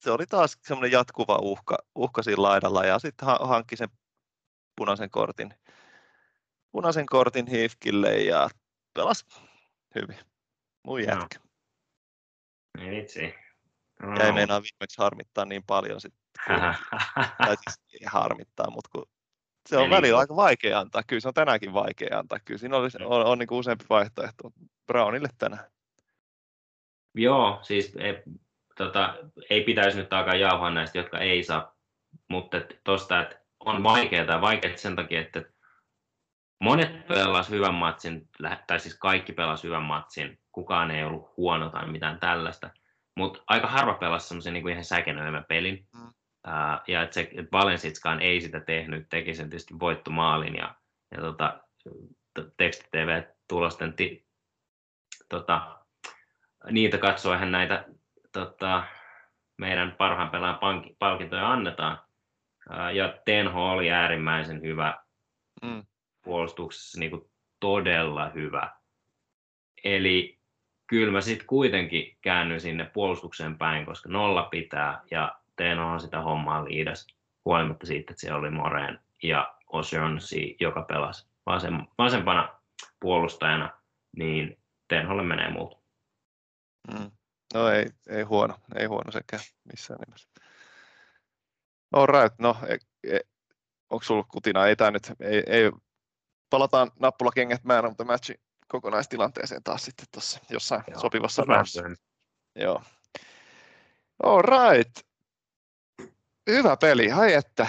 se 0.00 0.10
oli 0.10 0.26
taas 0.26 0.58
semmoinen 0.62 0.92
jatkuva 0.92 1.38
uhka, 1.42 1.78
uhka 1.94 2.22
siinä 2.22 2.42
laidalla 2.42 2.84
ja 2.84 2.98
sitten 2.98 3.28
hankki 3.40 3.76
sen 3.76 3.88
punaisen 4.76 5.10
kortin, 5.10 5.54
punaisen 6.72 7.06
kortin 7.06 7.46
Hifkille 7.46 8.16
ja 8.16 8.48
pelasi 8.94 9.26
hyvin. 9.94 10.18
Mun 10.84 11.02
jätkä. 11.02 11.38
No. 12.78 12.90
Vitsi. 12.90 13.34
No. 14.02 14.16
Ja 14.18 14.24
ei 14.24 14.32
meinaa 14.32 14.62
viimeksi 14.62 14.98
harmittaa 14.98 15.44
niin 15.44 15.62
paljon 15.66 16.00
sitten. 16.00 16.20
tai 17.38 17.56
siis 17.56 17.80
ei 17.92 18.06
harmittaa, 18.06 18.70
mutta 18.70 18.90
kun 18.92 19.08
se 19.68 19.76
on 19.76 19.82
Eli... 19.82 19.90
välillä 19.90 20.18
aika 20.18 20.36
vaikea 20.36 20.78
antaa. 20.78 21.02
Kyllä 21.06 21.20
se 21.20 21.28
on 21.28 21.34
tänäänkin 21.34 21.72
vaikea 21.72 22.18
antaa. 22.18 22.38
Kyllä 22.44 22.58
siinä 22.58 22.76
olisi, 22.76 22.98
on, 23.02 23.20
on, 23.20 23.26
on 23.26 23.38
niin 23.38 23.48
useampi 23.52 23.84
vaihtoehto 23.90 24.50
Brownille 24.86 25.28
tänään. 25.38 25.64
Joo, 27.14 27.58
siis 27.62 27.96
ei, 27.98 28.22
tota, 28.76 29.14
ei 29.50 29.64
pitäisi 29.64 29.98
nyt 29.98 30.12
alkaa 30.12 30.34
jauhaa 30.34 30.70
näistä, 30.70 30.98
jotka 30.98 31.18
ei 31.18 31.42
saa, 31.42 31.76
mutta 32.28 32.56
tuosta, 32.84 33.22
että 33.22 33.45
on 33.66 33.82
vaikeaa, 33.82 34.40
vaikeaa 34.40 34.76
sen 34.76 34.96
takia, 34.96 35.20
että 35.20 35.42
monet 36.60 37.06
pelasivat 37.06 37.58
hyvän 37.58 37.74
matsin, 37.74 38.28
tai 38.66 38.80
siis 38.80 38.98
kaikki 38.98 39.32
pelasivat 39.32 39.64
hyvän 39.64 39.82
matsin, 39.82 40.38
kukaan 40.52 40.90
ei 40.90 41.04
ollut 41.04 41.36
huono 41.36 41.70
tai 41.70 41.86
mitään 41.86 42.20
tällaista, 42.20 42.70
mutta 43.16 43.42
aika 43.46 43.66
harva 43.66 43.94
pelasi 43.94 44.28
semmoisen 44.28 44.52
niin 44.52 44.68
ihan 44.68 44.84
säkenöimän 44.84 45.44
pelin, 45.48 45.86
mm. 45.94 46.06
uh, 46.08 46.80
ja 46.88 47.02
että, 47.02 47.14
se, 47.14 47.20
että 47.20 47.52
Valensitskaan 47.52 48.20
ei 48.20 48.40
sitä 48.40 48.60
tehnyt, 48.60 49.08
teki 49.08 49.34
sen 49.34 49.50
tietysti 49.50 49.74
voittomaalin, 49.80 50.56
ja, 50.56 50.74
ja 51.10 51.20
tota, 51.20 51.60
teksti-TV-tulosten 52.56 53.92
ti, 53.92 54.26
tota, 55.28 55.78
niitä 56.70 56.98
katsoen 56.98 57.52
näitä 57.52 57.84
tota, 58.32 58.84
meidän 59.58 59.94
parhaan 59.98 60.30
pelaajan 60.30 60.60
palkintoja 60.98 61.52
annetaan, 61.52 62.05
ja 62.94 63.18
Tenho 63.24 63.70
oli 63.70 63.90
äärimmäisen 63.90 64.62
hyvä 64.62 64.94
mm. 65.62 65.82
puolustuksessa, 66.22 67.00
niin 67.00 67.10
kuin 67.10 67.30
todella 67.60 68.30
hyvä. 68.30 68.72
Eli 69.84 70.38
kyllä 70.86 71.12
mä 71.12 71.20
sitten 71.20 71.46
kuitenkin 71.46 72.16
käännyin 72.20 72.60
sinne 72.60 72.84
puolustukseen 72.84 73.58
päin, 73.58 73.86
koska 73.86 74.08
nolla 74.08 74.42
pitää 74.42 75.00
ja 75.10 75.38
Tenho 75.56 75.86
on 75.86 76.00
sitä 76.00 76.20
hommaa 76.20 76.64
liidas, 76.64 77.06
huolimatta 77.44 77.86
siitä, 77.86 78.12
että 78.12 78.20
siellä 78.20 78.38
oli 78.38 78.50
Moreen 78.50 79.00
ja 79.22 79.54
Osionsi, 79.66 80.56
joka 80.60 80.82
pelasi 80.82 81.26
vasen, 81.46 81.88
vasempana 81.98 82.48
puolustajana, 83.00 83.70
niin 84.16 84.58
Tenholle 84.88 85.22
menee 85.22 85.50
muuta. 85.50 85.76
Mm. 86.92 87.10
No 87.54 87.68
ei, 87.68 87.86
ei 88.08 88.22
huono, 88.22 88.54
ei 88.76 88.86
huono 88.86 89.12
sekään 89.12 89.42
missään 89.72 90.00
nimessä. 90.06 90.28
All 91.92 92.06
right, 92.06 92.38
no 92.38 92.56
e, 92.68 92.76
e, 93.16 93.20
onko 93.90 94.04
sulla 94.04 94.24
kutina? 94.24 94.66
Ei 94.66 94.76
tämä 94.76 94.90
nyt, 94.90 95.12
ei, 95.20 95.42
ei, 95.46 95.72
palataan 96.50 96.90
nappulakengät 97.00 97.64
man 97.64 97.86
of 97.86 97.96
the 97.96 98.04
match 98.04 98.34
kokonaistilanteeseen 98.68 99.62
taas 99.62 99.84
sitten 99.84 100.06
tuossa 100.12 100.40
jossain 100.50 100.82
Joo, 100.88 101.00
sopivassa 101.00 101.42
rauhassa. 101.42 101.82
Joo. 102.54 102.82
All 104.22 104.42
right. 104.42 105.06
Hyvä 106.50 106.76
peli, 106.76 107.08
hai 107.08 107.34
että. 107.34 107.66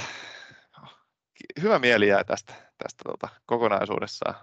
Hyvä 1.62 1.80
mieli 1.80 2.08
jää 2.08 2.24
tästä, 2.24 2.54
tästä 2.54 3.04
tota, 3.04 3.30
kokonaisuudessaan. 3.46 4.36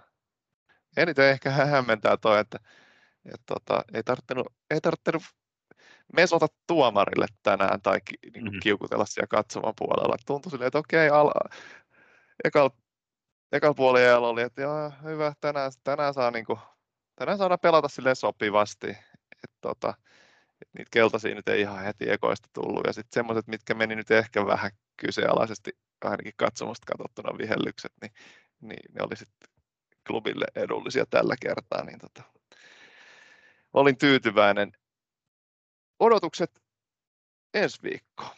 Eniten 0.97 1.29
ehkä 1.29 1.49
hämmentää 1.49 2.17
toi, 2.17 2.39
että, 2.39 2.59
että 3.25 3.43
tota, 3.45 3.83
ei 3.93 4.03
tarvittanut, 4.03 4.47
ei 4.69 4.81
tarvittanut 4.81 5.23
mesota 6.13 6.47
tuomarille 6.67 7.25
tänään 7.43 7.81
tai 7.81 8.01
ki, 8.01 8.15
niin 8.23 8.33
kuin 8.33 8.43
mm-hmm. 8.43 8.59
kiukutella 8.63 9.05
siellä 9.05 9.27
katsoman 9.27 9.73
puolella. 9.77 10.15
Tuntui 10.25 10.51
silleen, 10.51 10.67
että 10.67 10.79
okei, 10.79 11.09
al, 11.09 11.31
ekal, 12.43 12.69
ekal 13.51 13.73
puolella 13.73 14.27
oli, 14.27 14.41
että 14.41 14.61
joo, 14.61 14.91
hyvä, 15.03 15.33
tänään, 15.41 15.71
tänään, 15.83 16.13
saa, 16.13 16.31
niin 16.31 16.45
kuin, 16.45 16.59
tänään 17.15 17.37
saadaan 17.37 17.59
pelata 17.59 17.87
sille 17.87 18.15
sopivasti. 18.15 18.89
Että, 19.43 19.57
tota, 19.61 19.93
niitä 20.77 20.89
keltaisia 20.91 21.35
nyt 21.35 21.47
ei 21.47 21.61
ihan 21.61 21.83
heti 21.83 22.11
ekoista 22.11 22.49
tullut. 22.53 22.87
Ja 22.87 22.93
sitten 22.93 23.13
semmoiset, 23.13 23.47
mitkä 23.47 23.73
meni 23.73 23.95
nyt 23.95 24.11
ehkä 24.11 24.45
vähän 24.45 24.71
kyseenalaisesti 24.97 25.71
ainakin 26.03 26.33
katsomasta 26.37 26.85
katsottuna 26.91 27.37
vihellykset, 27.37 27.91
niin, 28.01 28.11
niin 28.61 28.93
ne 28.93 29.03
oli 29.03 29.15
sitten 29.15 29.49
klubille 30.07 30.45
edullisia 30.55 31.05
tällä 31.09 31.35
kertaa. 31.41 31.83
Niin 31.83 31.99
tota, 31.99 32.23
olin 33.73 33.97
tyytyväinen 33.97 34.71
odotukset 35.99 36.61
ensi 37.53 37.79
viikkoon. 37.83 38.35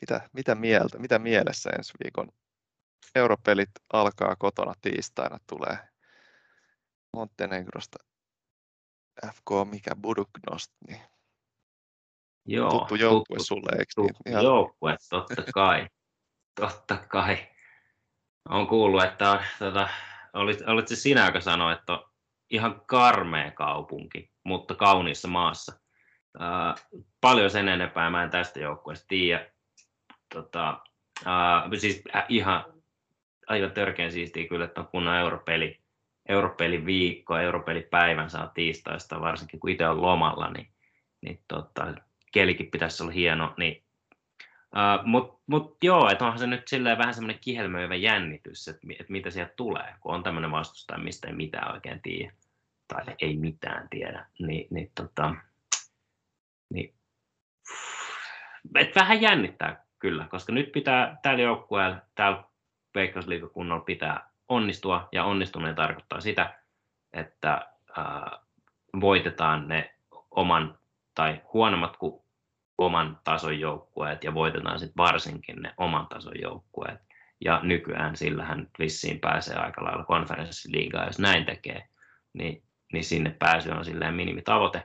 Mitä, 0.00 0.30
mitä, 0.32 0.54
mieltä, 0.54 0.98
mitä 0.98 1.18
mielessä 1.18 1.70
ensi 1.70 1.92
viikon 2.04 2.28
europelit 3.14 3.70
alkaa 3.92 4.36
kotona 4.36 4.74
tiistaina 4.80 5.38
tulee 5.46 5.78
Montenegrosta 7.16 7.98
FK, 9.26 9.70
mikä 9.70 9.96
Buduknost, 9.96 10.72
niin 10.88 11.00
Joo, 12.46 12.70
tuttu 12.70 12.94
joukkue 12.94 13.36
tuttu, 13.36 13.44
sulle, 13.44 13.78
eikö 13.78 13.92
tuttu 13.96 14.22
niin? 14.24 14.32
Ihan... 14.32 14.44
joukkue, 14.44 14.96
totta 15.10 15.42
kai. 15.54 15.88
totta 16.60 16.96
kai. 16.96 17.48
Olen 18.48 18.66
kuullut, 18.66 19.04
että 19.04 19.44
tota, 19.58 19.88
olit, 20.32 20.60
olit 20.66 20.88
se 20.88 20.96
sinä, 20.96 21.26
joka 21.26 21.40
sanoi, 21.40 21.72
että 21.72 21.92
on 21.92 22.07
ihan 22.50 22.82
karmea 22.86 23.50
kaupunki 23.50 24.30
mutta 24.48 24.74
kauniissa 24.74 25.28
maassa. 25.28 25.72
Uh, 26.36 27.00
paljon 27.20 27.50
sen 27.50 27.68
enempää 27.68 28.10
mä 28.10 28.22
en 28.22 28.30
tästä 28.30 28.60
joukkueesta 28.60 29.06
tiedä. 29.08 29.46
Tota, 30.34 30.80
uh, 31.20 31.78
siis 31.78 32.02
äh, 32.16 32.24
ihan 32.28 32.64
aivan 33.46 33.70
törkeän 33.70 34.12
siistiä 34.12 34.48
kyllä, 34.48 34.64
että 34.64 34.80
on 34.80 34.86
kunnon 34.86 35.16
europeli, 35.16 35.80
europeli 36.28 36.86
viikko, 36.86 37.36
europelipäivän 37.36 38.30
saa 38.30 38.46
tiistaista, 38.46 39.20
varsinkin 39.20 39.60
kun 39.60 39.70
itse 39.70 39.88
on 39.88 40.02
lomalla, 40.02 40.50
niin, 40.50 40.68
niin 41.20 41.40
tota, 41.48 41.94
kelikin 42.32 42.70
pitäisi 42.70 43.02
olla 43.02 43.12
hieno. 43.12 43.54
Niin, 43.56 43.84
uh, 44.76 45.04
Mutta 45.06 45.42
mut 45.46 45.76
joo, 45.82 46.10
että 46.10 46.24
onhan 46.24 46.38
se 46.38 46.46
nyt 46.46 46.68
silleen 46.68 46.98
vähän 46.98 47.14
semmoinen 47.14 47.40
kihelmöivä 47.40 47.94
jännitys, 47.94 48.68
että, 48.68 48.86
että 48.90 49.12
mitä 49.12 49.30
sieltä 49.30 49.52
tulee, 49.56 49.94
kun 50.00 50.14
on 50.14 50.22
tämmöinen 50.22 50.50
vastustaja, 50.50 50.98
mistä 50.98 51.28
ei 51.28 51.34
mitään 51.34 51.74
oikein 51.74 52.02
tiedä 52.02 52.32
tai 52.88 53.04
ei 53.18 53.36
mitään 53.36 53.88
tiedä, 53.88 54.26
niin, 54.38 54.66
niin, 54.70 54.90
tota, 54.94 55.34
niin 56.70 56.94
et 58.74 58.94
vähän 58.94 59.22
jännittää 59.22 59.84
kyllä, 59.98 60.26
koska 60.30 60.52
nyt 60.52 60.72
pitää 60.72 61.16
tällä 61.22 61.42
joukkueella, 61.42 61.96
täällä 62.14 62.44
Veikkausliikakunnalla 62.94 63.84
pitää 63.84 64.30
onnistua, 64.48 65.08
ja 65.12 65.24
onnistuminen 65.24 65.74
tarkoittaa 65.74 66.20
sitä, 66.20 66.58
että 67.12 67.68
ää, 67.96 68.38
voitetaan 69.00 69.68
ne 69.68 69.94
oman 70.30 70.78
tai 71.14 71.40
huonommat 71.52 71.96
kuin 71.96 72.22
oman 72.78 73.18
tason 73.24 73.60
joukkueet 73.60 74.24
ja 74.24 74.34
voitetaan 74.34 74.78
sitten 74.78 74.96
varsinkin 74.96 75.62
ne 75.62 75.74
oman 75.76 76.06
tason 76.06 76.40
joukkueet. 76.42 77.00
Ja 77.40 77.60
nykyään 77.62 78.16
sillähän 78.16 78.68
vissiin 78.78 79.20
pääsee 79.20 79.56
aika 79.56 79.84
lailla 79.84 80.04
konferenssiliigaan, 80.04 81.06
jos 81.06 81.18
näin 81.18 81.44
tekee, 81.44 81.88
niin 82.32 82.62
niin 82.92 83.04
sinne 83.04 83.36
pääsy 83.38 83.70
on 83.70 83.84
silleen 83.84 84.14
minimitavoite. 84.14 84.84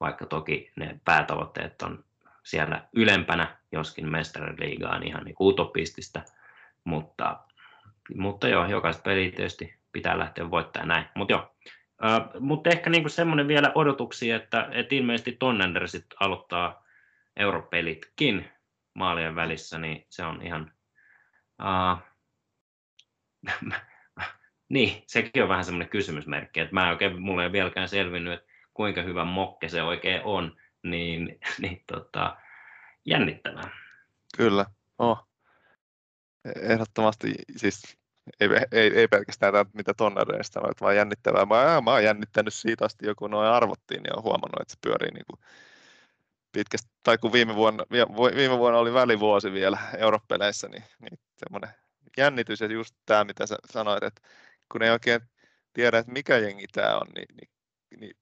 vaikka 0.00 0.26
toki 0.26 0.72
ne 0.76 1.00
päätavoitteet 1.04 1.82
on 1.82 2.04
siellä 2.42 2.88
ylempänä, 2.92 3.56
joskin 3.72 4.08
mestariliiga 4.08 4.88
on 4.88 5.02
ihan 5.02 5.24
niin 5.24 5.36
utopistista, 5.40 6.22
mutta, 6.84 7.38
mutta 8.16 8.48
joo, 8.48 8.66
jokaista 8.66 9.02
peliä 9.02 9.30
tietysti 9.30 9.74
pitää 9.92 10.18
lähteä 10.18 10.50
voittamaan 10.50 10.88
näin. 10.88 11.04
Mutta 11.14 11.32
joo, 11.32 11.50
Uh, 11.94 12.40
mutta 12.40 12.70
ehkä 12.70 12.90
niinku 12.90 13.08
semmoinen 13.08 13.48
vielä 13.48 13.72
odotuksia, 13.74 14.36
että, 14.36 14.68
että 14.72 14.94
ilmeisesti 14.94 15.36
Tonnender 15.38 15.82
aloittaa 16.20 16.83
europelitkin 17.36 18.50
maalien 18.94 19.36
välissä, 19.36 19.78
niin 19.78 20.06
se 20.10 20.24
on 20.24 20.42
ihan... 20.42 20.72
Uh, 21.62 22.02
niin, 24.68 25.02
sekin 25.06 25.42
on 25.42 25.48
vähän 25.48 25.64
semmoinen 25.64 25.88
kysymysmerkki, 25.88 26.60
että 26.60 26.74
mä 26.74 26.90
oikein, 26.90 27.22
mulle 27.22 27.42
ei 27.42 27.52
vieläkään 27.52 27.88
selvinnyt, 27.88 28.32
että 28.32 28.46
kuinka 28.74 29.02
hyvä 29.02 29.24
mokke 29.24 29.68
se 29.68 29.82
oikein 29.82 30.20
on, 30.24 30.56
niin, 30.82 31.38
niin 31.62 31.84
tota, 31.86 32.36
jännittävää. 33.04 33.70
Kyllä, 34.36 34.66
oh. 34.98 35.28
Ehdottomasti, 36.62 37.34
siis 37.56 37.96
ei, 38.40 38.48
ei, 38.72 38.98
ei 38.98 39.08
pelkästään 39.08 39.52
tämä, 39.52 39.70
mitä 39.72 39.94
Tonnareista 39.94 40.60
sanoit, 40.60 40.80
vaan 40.80 40.96
jännittävää. 40.96 41.46
Mä, 41.46 41.80
mä 41.80 41.90
oon 41.90 42.04
jännittänyt 42.04 42.54
siitä 42.54 42.84
asti, 42.84 43.06
joku 43.06 43.26
noin 43.26 43.48
arvottiin, 43.48 44.02
niin 44.02 44.16
on 44.16 44.22
huomannut, 44.22 44.60
että 44.60 44.72
se 44.72 44.78
pyörii 44.82 45.10
niin 45.10 45.24
kuin 45.30 45.40
pitkästi, 46.54 46.90
tai 47.02 47.18
kun 47.18 47.32
viime 47.32 47.54
vuonna, 47.54 47.84
viime 48.36 48.58
vuonna 48.58 48.78
oli 48.78 48.94
välivuosi 48.94 49.52
vielä 49.52 49.78
Eurooppeleissä, 49.98 50.68
niin, 50.68 50.84
niin 51.00 51.18
semmoinen 51.36 51.70
jännitys 52.16 52.60
ja 52.60 52.66
just 52.66 52.94
tämä, 53.06 53.24
mitä 53.24 53.46
sä 53.46 53.56
sanoit, 53.72 54.02
että 54.02 54.20
kun 54.72 54.82
ei 54.82 54.90
oikein 54.90 55.20
tiedä, 55.72 55.98
että 55.98 56.12
mikä 56.12 56.38
jengi 56.38 56.66
tämä 56.72 56.96
on, 56.96 57.06
niin, 57.14 57.36
niin, 57.36 57.50
niin 58.00 58.16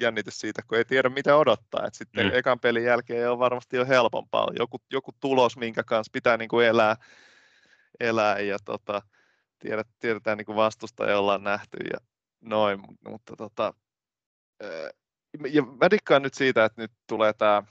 jännitys 0.00 0.40
siitä, 0.40 0.62
kun 0.68 0.78
ei 0.78 0.84
tiedä 0.84 1.08
mitä 1.08 1.36
odottaa. 1.36 1.86
Et 1.86 1.94
sitten 1.94 2.26
mm. 2.26 2.34
ekan 2.34 2.60
pelin 2.60 2.84
jälkeen 2.84 3.30
on 3.30 3.38
varmasti 3.38 3.76
jo 3.76 3.86
helpompaa. 3.86 4.48
Joku, 4.58 4.78
joku 4.92 5.10
tulos, 5.20 5.56
minkä 5.56 5.82
kanssa 5.82 6.10
pitää 6.12 6.36
niin 6.36 6.48
kuin 6.48 6.66
elää, 6.66 6.96
elää 8.00 8.38
ja 8.38 8.56
tota, 8.64 9.02
tiedät, 9.58 9.86
tiedetään 9.98 10.38
niin 10.38 10.46
kuin 10.46 10.56
vastustaja 10.56 11.18
ollaan 11.18 11.44
nähty 11.44 11.76
ja 11.92 11.98
noin, 12.40 12.80
mutta 13.08 13.36
tota, 13.36 13.74
ja 15.50 15.62
mä 15.62 15.90
dikkaan 15.90 16.22
nyt 16.22 16.34
siitä, 16.34 16.64
että 16.64 16.82
nyt 16.82 16.92
tulee 17.06 17.32
tämä 17.32 17.62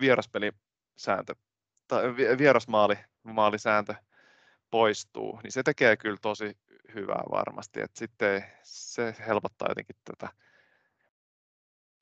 vieraspelisääntö, 0.00 1.34
tai 1.88 2.16
vierasmaali, 2.38 2.94
maalisääntö 3.22 3.94
poistuu, 4.70 5.40
niin 5.42 5.52
se 5.52 5.62
tekee 5.62 5.96
kyllä 5.96 6.16
tosi 6.22 6.58
hyvää 6.94 7.22
varmasti, 7.30 7.80
että 7.80 7.98
sitten 7.98 8.44
se 8.62 9.14
helpottaa 9.26 9.68
jotenkin 9.68 9.96
tätä. 10.04 10.28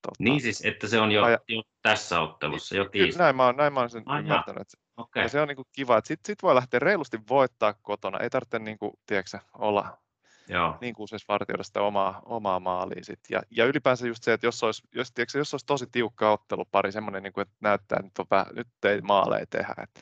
Tota, 0.02 0.16
niin 0.18 0.40
siis, 0.40 0.64
että 0.64 0.88
se 0.88 1.00
on 1.00 1.12
jo, 1.12 1.24
aja, 1.24 1.38
jo 1.48 1.62
tässä 1.82 2.20
ottelussa, 2.20 2.76
jo 2.76 2.84
tiistaina. 2.84 3.24
Näin 3.24 3.36
mä, 3.36 3.62
näin 3.62 3.72
mä 3.72 3.80
olen 3.80 3.90
sen 3.90 4.02
Ai 4.06 4.20
ymmärtänyt. 4.20 4.68
Okay. 4.96 5.22
Ja 5.22 5.28
se 5.28 5.40
on 5.40 5.48
niin 5.48 5.56
kuin 5.56 5.68
kiva, 5.72 5.98
että 5.98 6.08
sitten 6.08 6.32
sit 6.32 6.42
voi 6.42 6.54
lähteä 6.54 6.80
reilusti 6.80 7.18
voittaa 7.28 7.74
kotona, 7.82 8.18
ei 8.18 8.30
tarvitse 8.30 8.58
niin 8.58 8.78
kuin, 8.78 8.92
tiedätkö, 9.06 9.38
olla 9.58 10.01
Joo. 10.48 10.78
niin 10.80 10.94
kuin 10.94 11.08
se 11.08 11.16
vartioida 11.28 11.62
sitä 11.62 11.82
omaa, 11.82 12.22
omaa 12.24 12.60
maalia. 12.60 13.04
Sit. 13.04 13.20
Ja, 13.30 13.42
ja 13.50 13.64
ylipäänsä 13.64 14.06
just 14.06 14.22
se, 14.22 14.32
että 14.32 14.46
jos 14.46 14.62
olisi, 14.62 14.82
jos, 14.94 15.12
tiedätkö, 15.12 15.38
jos 15.38 15.54
olisi 15.54 15.66
tosi 15.66 15.86
tiukka 15.92 16.32
ottelupari, 16.32 16.92
semmoinen, 16.92 17.22
niin 17.22 17.32
kuin, 17.32 17.42
että 17.42 17.54
näyttää, 17.60 17.96
että 17.96 18.06
nyt, 18.06 18.18
on 18.18 18.26
vähän, 18.30 18.46
nyt 18.54 18.68
ei 18.84 19.00
maaleja 19.00 19.46
tehdä, 19.50 19.74
että, 19.82 20.00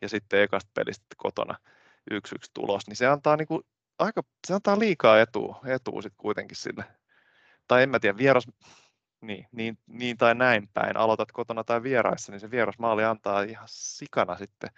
ja 0.00 0.08
sitten 0.08 0.42
ekasta 0.42 0.70
pelistä 0.74 1.06
kotona 1.16 1.54
yksi 2.10 2.34
yksi 2.34 2.50
tulos, 2.54 2.86
niin 2.86 2.96
se 2.96 3.06
antaa, 3.06 3.36
niin 3.36 3.48
kuin, 3.48 3.62
aika, 3.98 4.22
se 4.46 4.54
antaa 4.54 4.78
liikaa 4.78 5.20
etua, 5.20 5.60
etua 5.66 6.02
sit 6.02 6.14
kuitenkin 6.16 6.56
sille. 6.56 6.84
Tai 7.68 7.82
en 7.82 7.90
mä 7.90 8.00
tiedä, 8.00 8.18
vieras, 8.18 8.46
niin, 9.20 9.46
niin, 9.52 9.78
niin 9.86 10.16
tai 10.16 10.34
näin 10.34 10.68
päin, 10.74 10.96
aloitat 10.96 11.32
kotona 11.32 11.64
tai 11.64 11.82
vieraissa, 11.82 12.32
niin 12.32 12.40
se 12.40 12.50
vierasmaali 12.50 13.04
antaa 13.04 13.42
ihan 13.42 13.68
sikana 13.70 14.38
sitten 14.38 14.70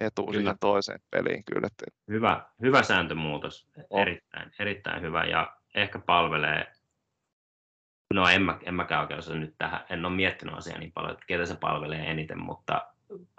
etu 0.00 0.32
siihen 0.32 0.58
toiseen 0.60 1.00
peliin 1.10 1.44
kyllä. 1.44 1.68
Hyvä, 2.08 2.46
hyvä 2.62 2.82
sääntömuutos, 2.82 3.68
on. 3.90 4.02
erittäin, 4.02 4.52
erittäin 4.58 5.02
hyvä 5.02 5.24
ja 5.24 5.56
ehkä 5.74 5.98
palvelee, 5.98 6.72
no 8.14 8.28
en, 8.28 8.42
mä, 8.42 8.58
en 8.64 8.74
mäkään 8.74 9.00
oikein 9.00 9.18
osaa 9.18 9.36
nyt 9.36 9.54
tähän, 9.58 9.84
en 9.90 10.04
ole 10.04 10.14
miettinyt 10.14 10.54
asiaa 10.54 10.78
niin 10.78 10.92
paljon, 10.92 11.12
että 11.12 11.26
ketä 11.26 11.46
se 11.46 11.56
palvelee 11.56 12.10
eniten, 12.10 12.38
mutta 12.38 12.86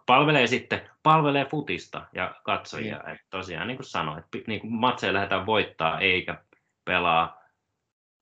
palvelee 0.06 0.48
sitten, 0.48 0.90
palvelee 1.04 1.46
futista 1.46 2.06
ja 2.14 2.36
katsojia, 2.44 2.98
niin. 2.98 3.10
että 3.10 3.28
tosiaan 3.30 3.68
niin 3.68 3.78
kuin 3.78 3.86
sanoit, 3.86 4.26
niin 4.48 4.62
kuin 4.62 4.74
matseja 4.74 5.14
lähdetään 5.14 5.46
voittaa 5.46 6.00
eikä 6.00 6.44
pelaa 6.86 7.42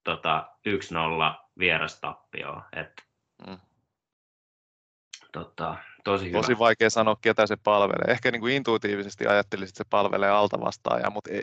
tota, 0.04 0.50
1-0 0.68 1.44
vierastappioon, 1.58 2.62
että 2.72 3.02
mm. 3.46 3.58
Tota, 5.32 5.76
tosi 6.04 6.28
hyvä. 6.28 6.38
Tosi 6.38 6.58
vaikea 6.58 6.90
sanoa, 6.90 7.16
ketä 7.20 7.46
se 7.46 7.56
palvelee. 7.56 8.12
Ehkä 8.12 8.30
niin 8.30 8.40
kuin 8.40 8.54
intuitiivisesti 8.54 9.26
ajattelisit, 9.26 9.72
että 9.72 9.84
se 9.84 9.90
palvelee 9.90 10.30
alta 10.30 10.60
vastaajaa, 10.60 11.10
mutta 11.10 11.30
ei, 11.30 11.42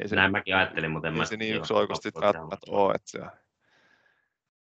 ei 0.00 0.08
se, 0.08 0.16
Näin 0.16 0.32
mäkin 0.32 0.56
ajattelin, 0.56 0.90
mutta 0.90 1.08
en 1.08 1.16
ei 1.16 1.26
se 1.26 1.36
niin 1.36 1.56
yksi 1.56 1.72
oikeasti 1.72 2.10
välttämättä 2.20 2.66
ole. 2.70 2.94
Että 2.94 3.10
se, 3.10 3.20
on, 3.20 3.30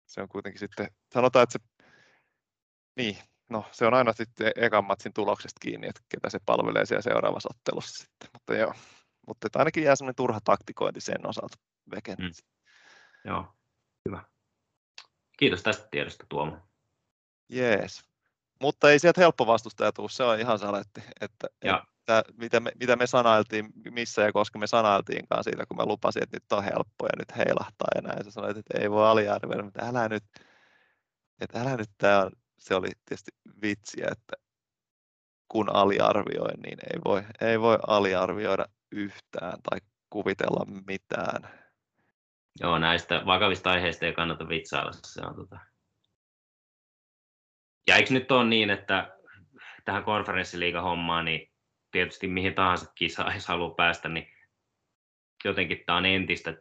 se 0.07 0.23
on 0.23 0.29
kuitenkin 0.29 0.59
sitten, 0.59 0.89
sanotaan, 1.13 1.43
että 1.43 1.59
se, 1.59 1.85
niin, 2.97 3.17
no 3.51 3.65
se 3.73 3.87
on 3.87 3.95
aina 3.95 4.13
sitten 4.13 4.53
ekan 4.57 4.85
matsin 4.85 5.13
tuloksesta 5.13 5.59
kiinni, 5.61 5.89
että 5.89 6.01
ketä 6.09 6.31
se 6.31 6.39
palvelee 6.47 6.87
siellä 6.87 7.03
seuraavassa 7.03 7.49
ottelussa 7.53 8.05
sitten. 8.05 8.29
Mutta 8.33 8.55
joo, 8.55 8.75
mutta 9.27 9.47
että 9.47 9.59
ainakin 9.59 9.85
jää 9.85 9.97
semmoinen 9.97 10.17
turha 10.17 10.41
taktikointi 10.45 11.01
sen 11.01 11.27
osalta 11.27 11.57
veken. 11.95 12.17
Mm. 12.19 12.31
Joo, 13.25 13.47
hyvä. 14.09 14.23
Kiitos 15.39 15.63
tästä 15.63 15.89
tiedosta 15.91 16.27
Tuomo. 16.29 16.57
Jees. 17.49 18.05
Mutta 18.61 18.91
ei 18.91 18.99
sieltä 18.99 19.21
helppo 19.21 19.47
vastustaja 19.47 19.93
tule, 19.93 20.09
se 20.09 20.25
on 20.25 20.41
ihan 20.41 20.59
saletti. 20.59 21.03
Että, 21.21 21.49
että 21.63 22.23
mitä, 22.37 22.61
me, 22.61 22.73
mitä 22.81 22.97
me 22.97 23.07
sanailtiin, 23.07 23.67
missä 23.91 24.23
ja 24.23 24.33
koska 24.33 24.59
me 24.59 24.67
sanailtiinkaan 24.67 25.45
siitä, 25.45 25.67
kun 25.67 25.77
mä 25.77 25.87
lupasin, 25.87 26.23
että 26.23 26.37
nyt 26.37 26.53
on 26.53 26.65
helppo 26.65 27.07
ja 27.07 27.13
nyt 27.19 27.37
heilahtaa 27.37 27.89
ja 27.95 28.01
näin. 28.01 28.25
Sä 28.25 28.31
sanoit, 28.31 28.57
että 28.57 28.79
ei 28.81 28.91
voi 28.91 29.09
aliarvioida, 29.09 29.63
mutta 29.63 29.85
älä 29.85 30.09
nyt, 30.09 30.25
että 31.41 31.61
älä 31.61 31.77
nyt 31.77 31.91
tää 31.99 32.25
on, 32.25 32.31
se 32.59 32.75
oli 32.75 32.89
tietysti 33.05 33.31
vitsiä, 33.63 34.09
että 34.13 34.37
kun 35.49 35.77
aliarvioi, 35.77 36.53
niin 36.67 36.79
ei 36.93 37.01
voi, 37.05 37.23
ei 37.41 37.61
voi 37.61 37.79
aliarvioida 37.87 38.67
yhtään 38.93 39.59
tai 39.71 39.79
kuvitella 40.11 40.65
mitään. 40.87 41.51
Joo, 42.61 42.79
näistä 42.79 43.23
vakavista 43.27 43.71
aiheista 43.71 44.07
ei 44.07 44.13
kannata 44.13 44.49
vitsailla. 44.49 44.93
Se 44.93 45.21
on 45.21 45.37
tota, 45.37 45.59
ja 47.87 47.97
eikö 47.97 48.13
nyt 48.13 48.31
ole 48.31 48.45
niin, 48.45 48.71
että 48.71 49.17
tähän 49.85 50.05
konferenssiliiga-hommaan, 50.05 51.25
niin 51.25 51.53
tietysti 51.91 52.29
mihin 52.29 52.55
tahansa 52.55 52.93
kisaan, 52.95 53.35
jos 53.35 53.49
haluaa 53.49 53.75
päästä, 53.75 54.09
niin 54.09 54.29
jotenkin 55.45 55.83
tämä 55.87 55.99
on 55.99 56.07
entistä 56.07 56.55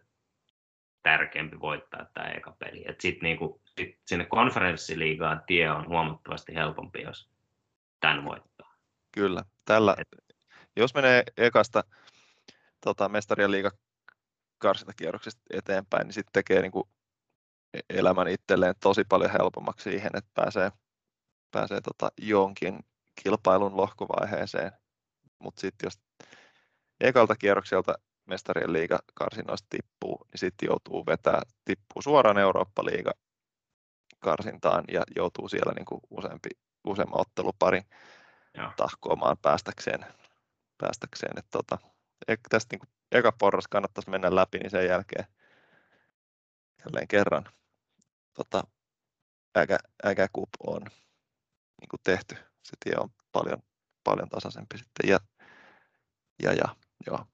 tärkeämpi 1.04 1.60
voittaa 1.60 2.06
tämä 2.14 2.28
eka 2.28 2.56
peli. 2.60 2.84
Et 2.88 3.02
sit 3.02 3.22
niinku, 3.22 3.62
sit 3.66 4.00
sinne 4.06 4.26
konferenssiliigaan 4.26 5.44
tie 5.48 5.72
on 5.72 5.88
huomattavasti 5.88 6.56
helpompi, 6.56 7.02
jos 7.02 7.30
tämän 8.00 8.26
voittaa. 8.26 8.76
Kyllä. 9.12 9.44
Tällä, 9.66 9.96
Et, 9.98 10.08
jos 10.76 10.94
menee 10.94 11.24
ekasta 11.38 11.84
tota, 12.82 13.10
mestarien 13.10 13.52
liiga 13.52 13.72
karsintakierroksesta 14.58 15.42
eteenpäin, 15.54 16.08
niin 16.08 16.14
sitten 16.14 16.34
tekee 16.34 16.62
niinku 16.62 16.90
elämän 17.90 18.28
itselleen 18.28 18.76
tosi 18.80 19.04
paljon 19.10 19.32
helpommaksi 19.32 19.90
siihen, 19.90 20.12
että 20.14 20.32
pääsee 20.34 20.72
pääsee 21.56 21.82
tota 21.82 22.10
jonkin 22.22 22.80
kilpailun 23.24 23.78
lohkovaiheeseen. 23.78 24.72
Mutta 25.40 25.62
sitten 25.62 25.88
jos 25.88 26.00
ekalta 27.00 27.36
kierrokselta 27.36 27.96
mestarien 28.26 28.74
liiga 28.74 29.00
karsinoista 29.14 29.68
tippuu, 29.70 30.28
niin 30.32 30.40
sitten 30.40 30.68
joutuu 30.68 31.06
vetää, 31.06 31.42
tippuu 31.66 32.02
suoraan 32.02 32.38
Eurooppa-liiga 32.38 33.12
karsintaan 34.20 34.84
ja 34.92 35.04
joutuu 35.16 35.50
siellä 35.50 35.74
niin 35.74 35.86
kuin 35.86 36.02
useampi, 36.10 36.50
useamman 36.88 37.22
ottelupari 37.22 37.82
Joo. 38.58 38.72
tahkoamaan 38.78 39.38
päästäkseen. 39.42 40.06
päästäkseen. 40.78 41.38
Et 41.38 41.48
tota, 41.52 41.78
tästä 42.50 42.74
niin 42.74 42.80
kuin 42.80 42.90
eka 43.12 43.32
porras 43.32 43.68
kannattaisi 43.68 44.10
mennä 44.10 44.36
läpi, 44.36 44.58
niin 44.58 44.72
sen 44.72 44.88
jälkeen 44.88 45.26
jälleen 46.80 47.08
kerran 47.08 47.50
tota, 48.34 48.64
äkä, 49.58 49.78
äkä 50.06 50.28
kup 50.34 50.50
on 50.68 50.82
niin 51.82 51.90
kuin 51.90 52.00
tehty. 52.04 52.36
Se 52.36 52.78
tie 52.86 52.94
on 53.00 53.10
paljon, 53.32 53.60
paljon 54.04 54.30
tasaisempi 54.30 54.78
sitten. 54.78 55.10
Ja, 55.10 55.20
ja, 56.44 56.54
ja, 56.54 56.76
joo. 57.08 57.26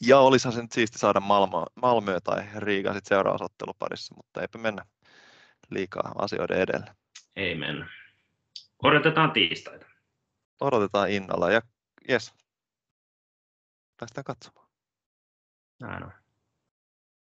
ja 0.00 0.18
olisihan 0.18 0.52
se 0.52 0.62
nyt 0.62 0.72
siisti 0.72 0.98
saada 0.98 1.20
Malmö, 1.20 1.56
Malmö 1.74 2.20
tai 2.20 2.48
Riga 2.56 2.92
sitten 2.92 3.08
seuraavassa 3.08 3.44
otteluparissa, 3.44 4.14
mutta 4.14 4.40
eipä 4.40 4.58
mennä 4.58 4.86
liikaa 5.70 6.12
asioiden 6.18 6.60
edelle. 6.60 6.94
Ei 7.36 7.54
mennä. 7.54 7.88
Odotetaan 8.82 9.32
tiistaita. 9.32 9.86
Odotetaan 10.60 11.10
innolla 11.10 11.50
ja 11.50 11.62
jes, 12.08 12.34
päästään 13.96 14.24
katsomaan. 14.24 14.68
Näin 15.80 16.04
on. 16.04 16.12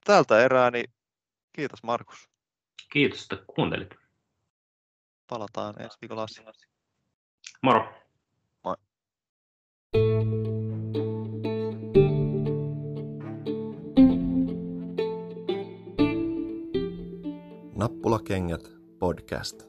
Tältä 0.06 0.40
erää, 0.40 0.72
niin 0.72 0.94
kiitos 1.54 1.84
Markus. 1.84 2.30
Kiitos, 2.92 3.22
että 3.22 3.46
kuuntelit. 3.56 4.03
Palataan 5.34 5.82
ensi 5.82 5.98
viikolla 6.02 6.24
asiaan. 6.24 6.54
Moro. 7.62 7.94
Moi. 8.64 8.76
Nappulakengät 17.76 18.72
podcast. 19.00 19.64